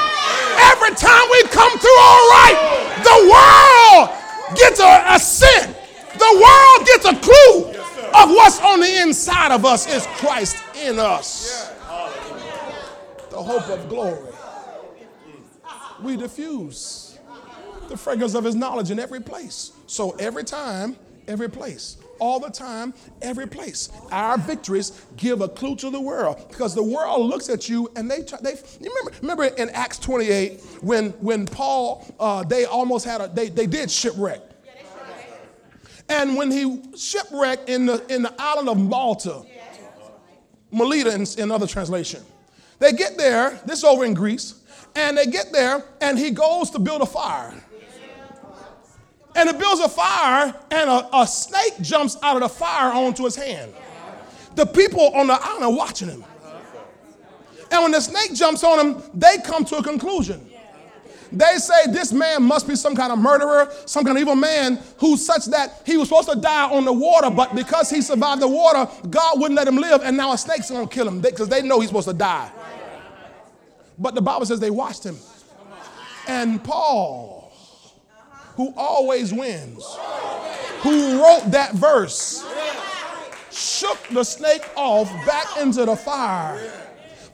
[0.58, 2.58] every time we come through all right,
[3.00, 5.83] the world gets a, a scent
[6.18, 7.80] the world gets a clue
[8.14, 11.72] of what's on the inside of us is Christ in us.
[13.30, 14.32] The hope of glory.
[16.02, 17.18] We diffuse
[17.88, 19.72] the fragrance of his knowledge in every place.
[19.86, 20.96] So every time,
[21.26, 23.90] every place all the time, every place.
[24.10, 28.10] Our victories give a clue to the world because the world looks at you and
[28.10, 28.38] they try.
[28.42, 33.48] they remember remember in Acts 28 when when Paul uh, they almost had a they
[33.48, 34.40] they did shipwreck.
[36.08, 39.42] And when he shipwrecked in the, in the island of Malta,
[40.70, 42.22] Melita in, in other translation,
[42.78, 44.62] they get there, this is over in Greece,
[44.94, 47.54] and they get there and he goes to build a fire.
[49.36, 53.24] And he builds a fire and a, a snake jumps out of the fire onto
[53.24, 53.72] his hand.
[54.54, 56.24] The people on the island are watching him.
[57.72, 60.48] And when the snake jumps on him, they come to a conclusion.
[61.34, 64.78] They say this man must be some kind of murderer, some kind of evil man
[64.98, 68.40] who's such that he was supposed to die on the water, but because he survived
[68.40, 71.48] the water, God wouldn't let him live, and now a snake's gonna kill him because
[71.48, 72.50] they know he's supposed to die.
[73.98, 75.16] But the Bible says they watched him.
[76.28, 77.52] And Paul,
[78.54, 79.84] who always wins,
[80.82, 82.46] who wrote that verse,
[83.50, 86.60] shook the snake off back into the fire.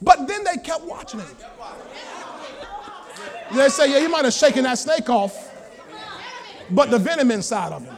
[0.00, 1.28] But then they kept watching him.
[3.54, 5.50] They say, yeah, he might have shaken that snake off,
[6.70, 7.96] but the venom inside of him.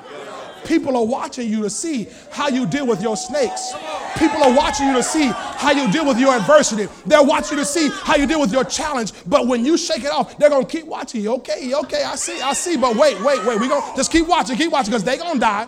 [0.65, 3.75] People are watching you to see how you deal with your snakes.
[4.17, 6.89] People are watching you to see how you deal with your adversity.
[7.05, 9.13] They're watching you to see how you deal with your challenge.
[9.27, 11.35] But when you shake it off, they're gonna keep watching you.
[11.35, 12.77] Okay, okay, I see, I see.
[12.77, 13.61] But wait, wait, wait.
[13.61, 15.67] We gonna just keep watching, keep watching, because they're gonna die.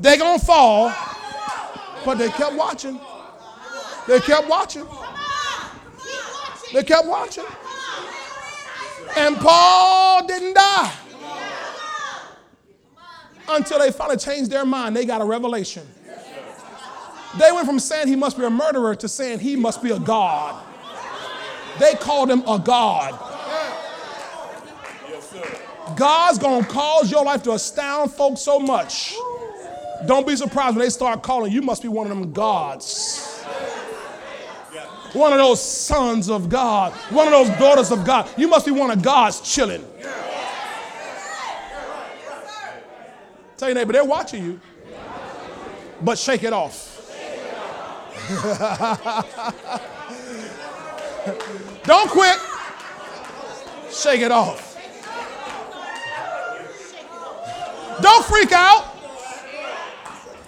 [0.00, 0.92] They're gonna fall.
[2.04, 2.98] But they kept watching.
[4.08, 4.86] They kept watching.
[6.72, 7.44] They kept watching.
[9.16, 10.92] And Paul didn't die
[13.48, 14.96] until they finally changed their mind.
[14.96, 15.86] They got a revelation.
[17.38, 19.98] They went from saying he must be a murderer to saying he must be a
[19.98, 20.62] God.
[21.78, 23.18] They called him a God.
[25.96, 29.14] God's gonna cause your life to astound folks so much.
[30.06, 33.32] Don't be surprised when they start calling you must be one of them gods
[35.14, 38.28] one of those sons of God, one of those daughters of God.
[38.36, 39.84] You must be one of God's children.
[43.56, 44.60] Tell your neighbor, they're watching you,
[46.00, 46.88] but shake it off.
[51.84, 52.38] Don't quit.
[53.90, 54.72] Shake it off.
[58.00, 58.96] Don't freak out.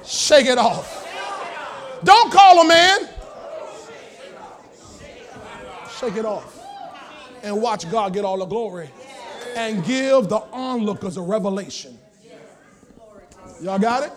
[0.04, 1.02] Shake it off.
[2.02, 3.08] Don't call a man.
[6.04, 6.62] Shake it off.
[7.42, 8.90] And watch God get all the glory.
[9.56, 11.98] And give the onlookers a revelation.
[13.62, 14.12] Y'all got it?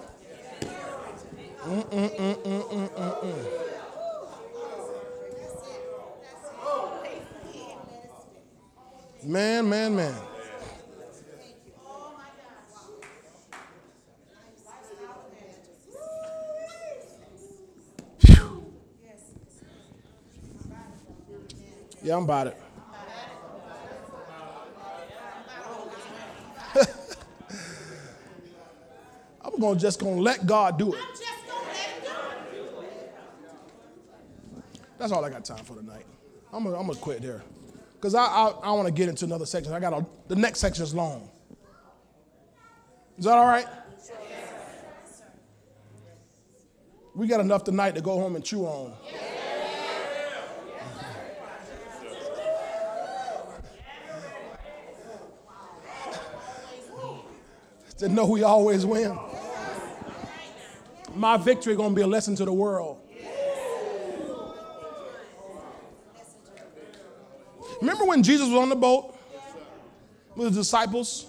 [1.63, 3.45] Mm-mm-mm-mm-mm-mm.
[9.23, 10.15] Man, man, man.
[22.07, 22.57] Yeah, I'm about it.
[29.41, 30.99] I'm gonna just gonna let God do it.
[34.97, 36.05] That's all I got time for tonight.
[36.53, 37.43] I'm gonna, I'm gonna quit there
[37.95, 39.73] because I, I, I want to get into another section.
[39.73, 41.29] I got a, the next section is long.
[43.17, 43.67] Is that all right?
[47.13, 48.93] We got enough tonight to go home and chew on.
[57.97, 59.17] To know we always win.
[61.15, 63.01] My victory gonna be a lesson to the world.
[67.81, 69.15] Remember when Jesus was on the boat
[70.35, 71.27] with the disciples?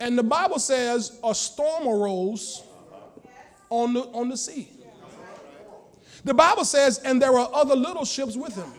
[0.00, 2.62] And the Bible says a storm arose
[3.70, 4.68] on the, on the sea.
[6.24, 8.72] The Bible says, and there were other little ships with him.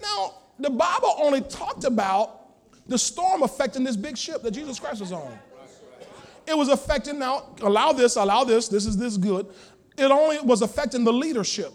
[0.00, 2.41] Now, the Bible only talked about
[2.86, 5.38] the storm affecting this big ship that Jesus Christ was on.
[6.46, 9.46] It was affecting, now, allow this, allow this, this is this good.
[9.96, 11.72] It only was affecting the leadership.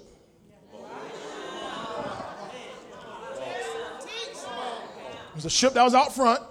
[5.30, 6.42] It was a ship that was out front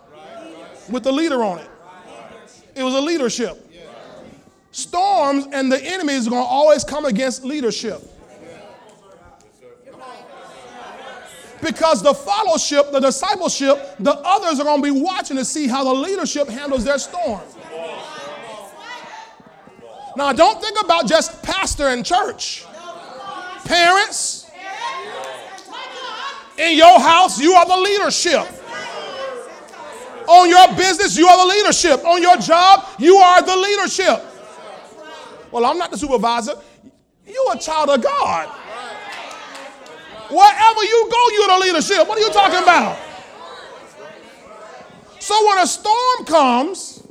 [0.89, 1.69] with the leader on it.
[2.75, 3.63] It was a leadership.
[4.71, 8.03] Storms and the enemy is going to always come against leadership.
[11.63, 15.85] Because the fellowship, the discipleship, the others are going to be watching to see how
[15.85, 17.41] the leadership handles their storm.
[20.17, 22.65] Now, don't think about just pastor and church.
[23.65, 24.51] Parents,
[26.59, 28.47] in your house, you are the leadership.
[30.29, 32.05] On your business, you are the leadership.
[32.05, 34.25] On your job, you are the leadership.
[35.53, 36.55] Well, I'm not the supervisor.
[37.27, 38.66] You're a child of God.
[40.31, 42.09] Wherever you go, you're the leadership.
[42.09, 42.99] What are you talking about?
[45.21, 47.07] So when a storm comes,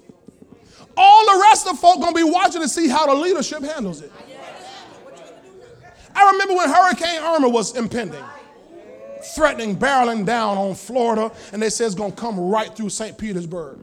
[0.98, 4.02] all the rest of the folk gonna be watching to see how the leadership handles
[4.02, 4.12] it.
[6.16, 8.24] I remember when Hurricane Irma was impending,
[9.36, 13.18] threatening, barreling down on Florida, and they said it's gonna come right through St.
[13.18, 13.80] Petersburg.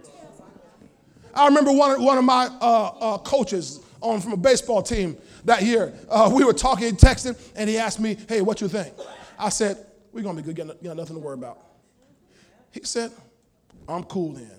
[1.34, 5.62] I remember one, one of my uh, uh, coaches on from a baseball team that
[5.62, 5.92] year.
[6.08, 8.92] Uh, we were talking, texting, and he asked me, "Hey, what you think?"
[9.42, 9.76] I said,
[10.12, 11.58] We're going to be good, you got nothing to worry about.
[12.70, 13.10] He said,
[13.88, 14.50] I'm cool then.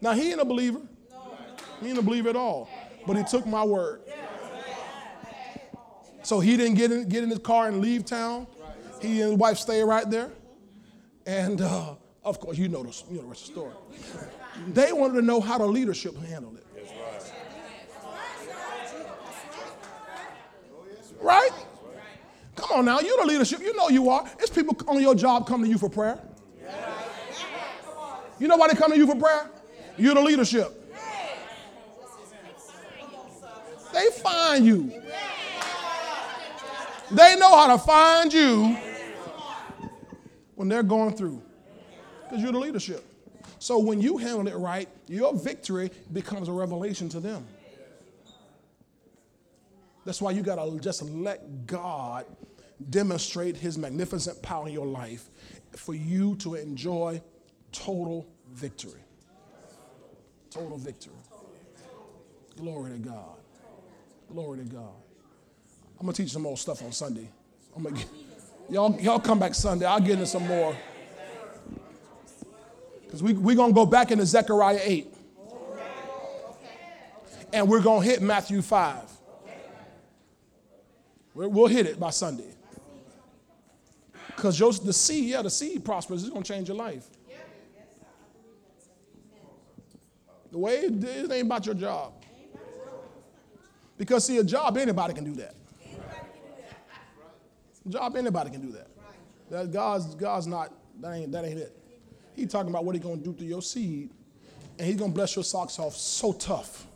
[0.00, 0.80] Now, he ain't a believer.
[1.80, 2.70] He ain't a believer at all.
[3.06, 4.02] But he took my word.
[6.22, 8.46] So he didn't get in, get in his car and leave town.
[9.00, 10.30] He and his wife stay right there.
[11.26, 11.94] And uh,
[12.24, 13.74] of course, you know, the, you know the rest of the story.
[14.68, 16.64] They wanted to know how the leadership handled it.
[21.20, 21.50] Right?
[22.58, 23.60] Come on now, you're the leadership.
[23.60, 24.28] You know you are.
[24.40, 26.18] It's people on your job come to you for prayer.
[28.40, 29.48] You know why they come to you for prayer?
[29.96, 30.74] You're the leadership.
[33.92, 34.92] They find you.
[37.12, 38.76] They know how to find you
[40.56, 41.40] when they're going through
[42.24, 43.04] because you're the leadership.
[43.60, 47.46] So when you handle it right, your victory becomes a revelation to them.
[50.04, 52.24] That's why you got to just let God
[52.90, 55.28] demonstrate his magnificent power in your life
[55.72, 57.20] for you to enjoy
[57.72, 59.00] total victory.
[60.50, 61.12] Total victory.
[62.56, 63.38] Glory to God.
[64.32, 64.94] Glory to God.
[65.98, 67.28] I'm gonna teach some more stuff on Sunday.
[67.76, 68.08] I'm gonna get,
[68.70, 69.84] y'all, y'all come back Sunday.
[69.84, 70.76] I'll get into some more.
[73.04, 75.14] Because we, we're gonna go back into Zechariah 8.
[77.52, 79.10] And we're gonna hit Matthew 5.
[81.34, 82.52] We'll hit it by Sunday.
[84.38, 86.22] Because the seed, yeah, the seed prospers.
[86.22, 87.08] It's going to change your life.
[90.52, 92.12] The way it, it ain't about your job.
[93.96, 95.56] Because, see, a job, anybody can do that.
[97.84, 98.86] A job, anybody can do that.
[99.50, 101.76] that God's, God's not, that ain't, that ain't it.
[102.36, 104.10] He's talking about what he's going to do to your seed,
[104.78, 106.86] and he's going to bless your socks off so tough.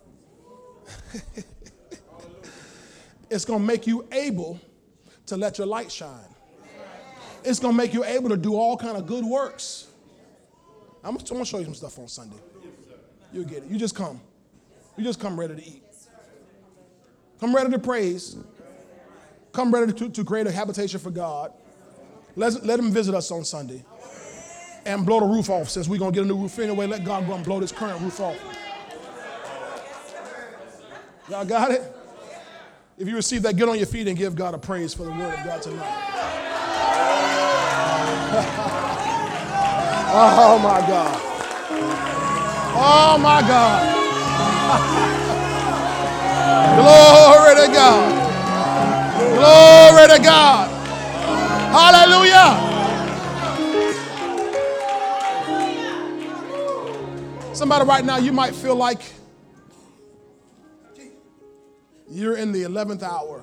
[3.29, 4.61] it's going to make you able
[5.27, 6.32] to let your light shine.
[7.45, 9.89] It's going to make you able to do all kind of good works.
[11.05, 12.37] I'm going to show you some stuff on Sunday.
[13.33, 13.71] You'll get it.
[13.71, 14.21] You just come.
[14.97, 15.83] You just come ready to eat.
[17.41, 18.37] Come ready to praise.
[19.53, 21.53] Come ready to, to create a habitation for God.
[22.37, 23.85] Let, let him visit us on Sunday.
[24.85, 26.87] And blow the roof off since we're going to get a new roof anyway.
[26.87, 28.37] Let God go and blow this current roof off.
[31.29, 31.83] Y'all got it?
[32.99, 35.11] If you receive that, get on your feet and give God a praise for the
[35.11, 36.32] word of God tonight.
[40.15, 41.21] Oh my God.
[42.75, 43.99] Oh my God.
[46.77, 48.23] Glory to God.
[49.35, 50.69] Glory to God.
[51.73, 52.71] Hallelujah.
[57.55, 59.01] Somebody right now, you might feel like
[62.11, 63.43] you're in the 11th hour.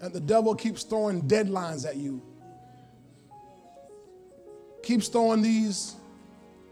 [0.00, 2.22] And the devil keeps throwing deadlines at you,
[4.82, 5.96] keeps throwing these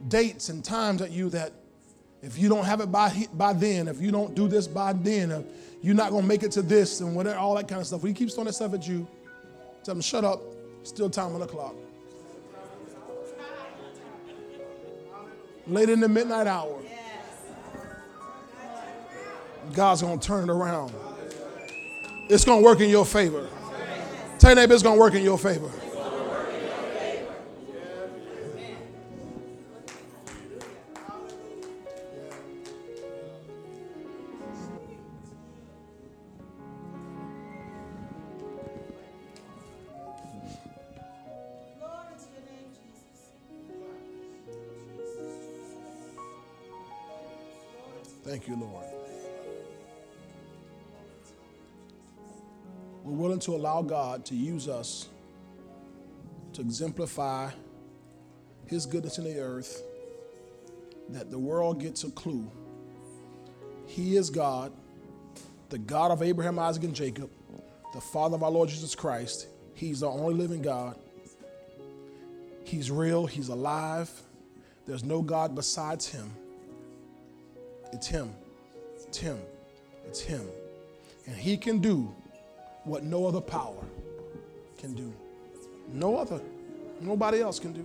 [0.09, 1.53] dates and times at you that
[2.23, 5.47] if you don't have it by, by then, if you don't do this by then,
[5.83, 8.03] you're not going to make it to this and whatever, all that kind of stuff.
[8.03, 9.07] He keeps throwing that stuff at you.
[9.85, 10.41] Tell him, shut up.
[10.83, 11.75] Still time on the clock.
[15.67, 16.81] Late in the midnight hour.
[19.73, 20.93] God's going to turn it around.
[22.29, 23.49] It's going to work in your favor.
[24.39, 25.71] Tell your neighbor it's going to work in your favor.
[48.25, 48.86] Thank you, Lord.
[53.47, 55.09] To allow God to use us
[56.53, 57.49] to exemplify
[58.67, 59.85] His goodness in the earth,
[61.11, 62.51] that the world gets a clue.
[63.87, 64.73] He is God,
[65.69, 67.31] the God of Abraham, Isaac, and Jacob,
[67.95, 69.47] the Father of our Lord Jesus Christ.
[69.75, 70.99] He's the only living God.
[72.65, 74.11] He's real, He's alive.
[74.87, 76.33] There's no God besides Him.
[77.93, 78.35] It's Him.
[79.07, 79.39] It's Him.
[80.05, 80.49] It's Him.
[81.27, 82.13] And He can do
[82.87, 83.85] what no other power
[84.79, 85.13] can do.
[85.93, 86.41] No other.
[87.01, 87.85] Nobody else can do.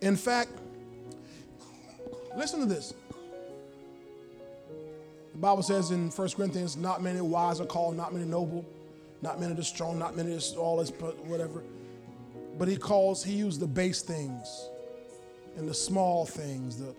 [0.00, 0.50] In fact,
[2.36, 2.94] listen to this.
[5.32, 8.64] The Bible says in 1 Corinthians, not many wise are called, not many noble,
[9.20, 10.90] not many the strong, not many all this,
[11.24, 11.62] whatever.
[12.58, 14.68] But he calls, he used the base things
[15.56, 16.94] and the small things the,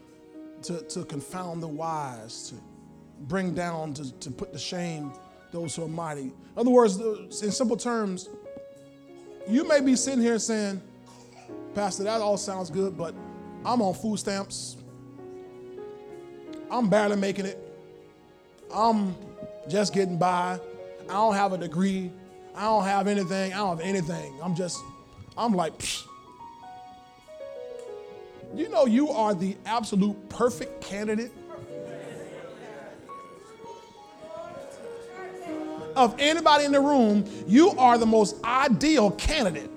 [0.64, 2.56] to, to confound the wise, to
[3.26, 5.14] bring down, to, to put to shame
[5.54, 6.24] those who are mighty.
[6.24, 8.28] In other words, in simple terms,
[9.48, 10.82] you may be sitting here saying,
[11.76, 13.14] Pastor, that all sounds good, but
[13.64, 14.78] I'm on food stamps.
[16.70, 17.60] I'm barely making it.
[18.74, 19.16] I'm
[19.70, 20.60] just getting by.
[21.08, 22.12] I don't have a degree.
[22.56, 23.54] I don't have anything.
[23.54, 24.40] I don't have anything.
[24.42, 24.82] I'm just,
[25.38, 26.04] I'm like, Psh.
[28.56, 31.32] you know, you are the absolute perfect candidate
[35.96, 37.26] of anybody in the room.
[37.48, 39.70] You are the most ideal candidate.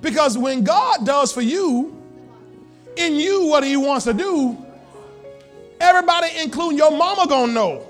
[0.00, 1.96] Because when God does for you,
[2.96, 4.58] in you what he wants to do,
[5.80, 7.88] everybody, including your mama, gonna know.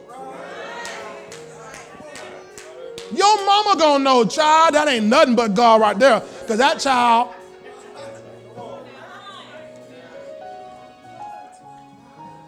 [3.14, 6.20] Your mama gonna know, child, that ain't nothing but God right there.
[6.20, 7.34] Because that child.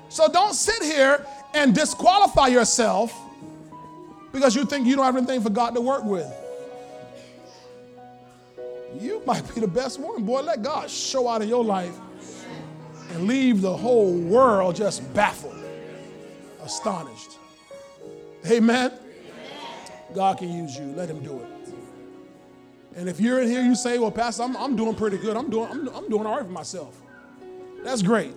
[0.09, 3.13] So don't sit here and disqualify yourself
[4.35, 6.31] because you think you don't have anything for God to work with.
[9.01, 10.43] You might be the best one, boy.
[10.43, 11.97] Let God show out in your life
[13.11, 15.57] and leave the whole world just baffled,
[16.63, 17.39] astonished.
[18.51, 18.93] Amen.
[20.15, 20.87] God can use you.
[20.87, 21.47] Let Him do it.
[22.97, 25.37] And if you're in here, you say, "Well, Pastor, I'm, I'm doing pretty good.
[25.37, 27.01] I'm doing, I'm, I'm doing all right for myself."
[27.83, 28.33] That's great.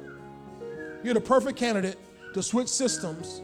[1.03, 1.97] You're the perfect candidate
[2.33, 3.41] to switch systems,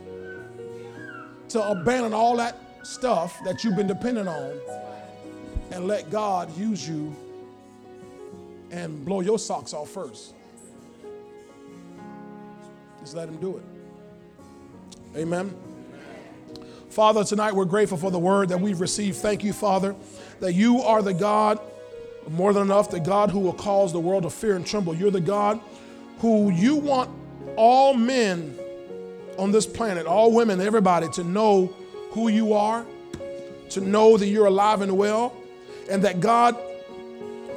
[1.54, 4.60] to abandon all that stuff that you've been dependent on,
[5.72, 7.16] and let God use you
[8.72, 10.34] and blow your socks off first.
[13.00, 13.64] Just let Him do it.
[15.16, 15.56] Amen.
[16.90, 19.18] Father, tonight we're grateful for the word that we've received.
[19.18, 19.96] Thank you, Father,
[20.40, 21.60] that you are the God,
[22.30, 24.96] more than enough, the God who will cause the world to fear and tremble.
[24.96, 25.60] You're the God
[26.18, 27.12] who you want
[27.58, 28.58] all men
[29.38, 31.74] on this planet, all women, everybody, to know
[32.12, 32.86] who you are,
[33.70, 35.36] to know that you're alive and well,
[35.90, 36.56] and that God,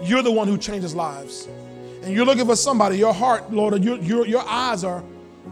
[0.02, 1.48] you're the one who changes lives.
[2.02, 5.02] And you're looking for somebody, your heart, Lord, your, your, your eyes are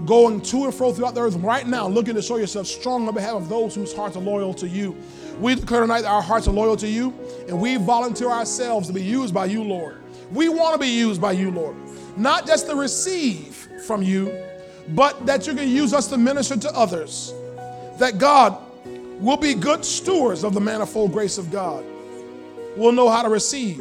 [0.07, 3.15] going to and fro throughout the earth right now, looking to show yourself strong on
[3.15, 4.97] behalf of those whose hearts are loyal to you.
[5.41, 7.13] We declare tonight that our hearts are loyal to you,
[7.49, 10.01] and we volunteer ourselves to be used by you, Lord.
[10.33, 11.77] We want to be used by you, Lord.
[12.17, 14.33] Not just to receive from you,
[14.89, 17.33] but that you can use us to minister to others.
[17.99, 18.59] That God
[19.21, 21.85] will be good stewards of the manifold grace of God.
[22.77, 23.81] We'll know how to receive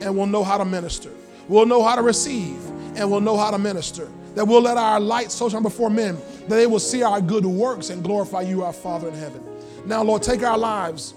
[0.00, 1.10] and we'll know how to minister.
[1.48, 2.64] We'll know how to receive
[2.96, 6.16] and we'll know how to minister that we'll let our light so shine before men
[6.48, 9.42] that they will see our good works and glorify you, our Father in heaven.
[9.84, 11.14] Now, Lord, take our lives,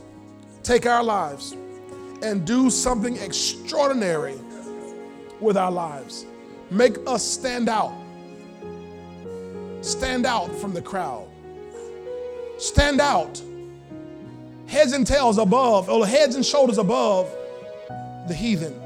[0.64, 1.56] take our lives,
[2.22, 4.36] and do something extraordinary
[5.40, 6.26] with our lives.
[6.72, 7.94] Make us stand out.
[9.86, 11.28] Stand out from the crowd.
[12.58, 13.40] Stand out.
[14.66, 17.32] Heads and tails above, or heads and shoulders above
[18.28, 18.82] the heathen.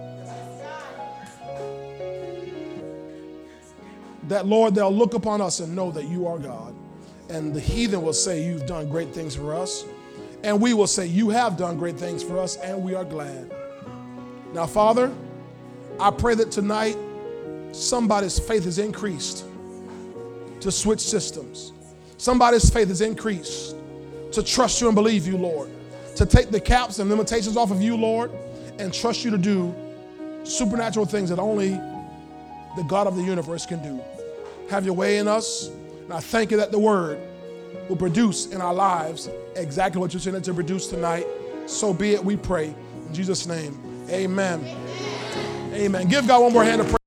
[4.28, 6.76] that, Lord, they'll look upon us and know that you are God.
[7.30, 9.86] And the heathen will say, You've done great things for us.
[10.44, 13.50] And we will say, You have done great things for us, and we are glad.
[14.54, 15.12] Now, Father,
[15.98, 16.98] I pray that tonight
[17.72, 19.46] somebody's faith is increased
[20.62, 21.74] to switch systems.
[22.18, 23.76] Somebody's faith is increased
[24.32, 25.70] to trust you and believe you, Lord.
[26.16, 28.32] To take the caps and limitations off of you, Lord,
[28.78, 29.74] and trust you to do
[30.44, 31.70] supernatural things that only
[32.76, 34.02] the God of the universe can do.
[34.70, 35.70] Have your way in us.
[36.04, 37.20] And I thank you that the word
[37.88, 41.26] will produce in our lives exactly what you're sending to produce tonight.
[41.66, 42.74] So be it, we pray.
[43.08, 43.80] In Jesus' name,
[44.10, 44.64] amen.
[44.64, 45.74] Amen.
[45.74, 46.08] amen.
[46.08, 46.99] Give God one more hand of praise.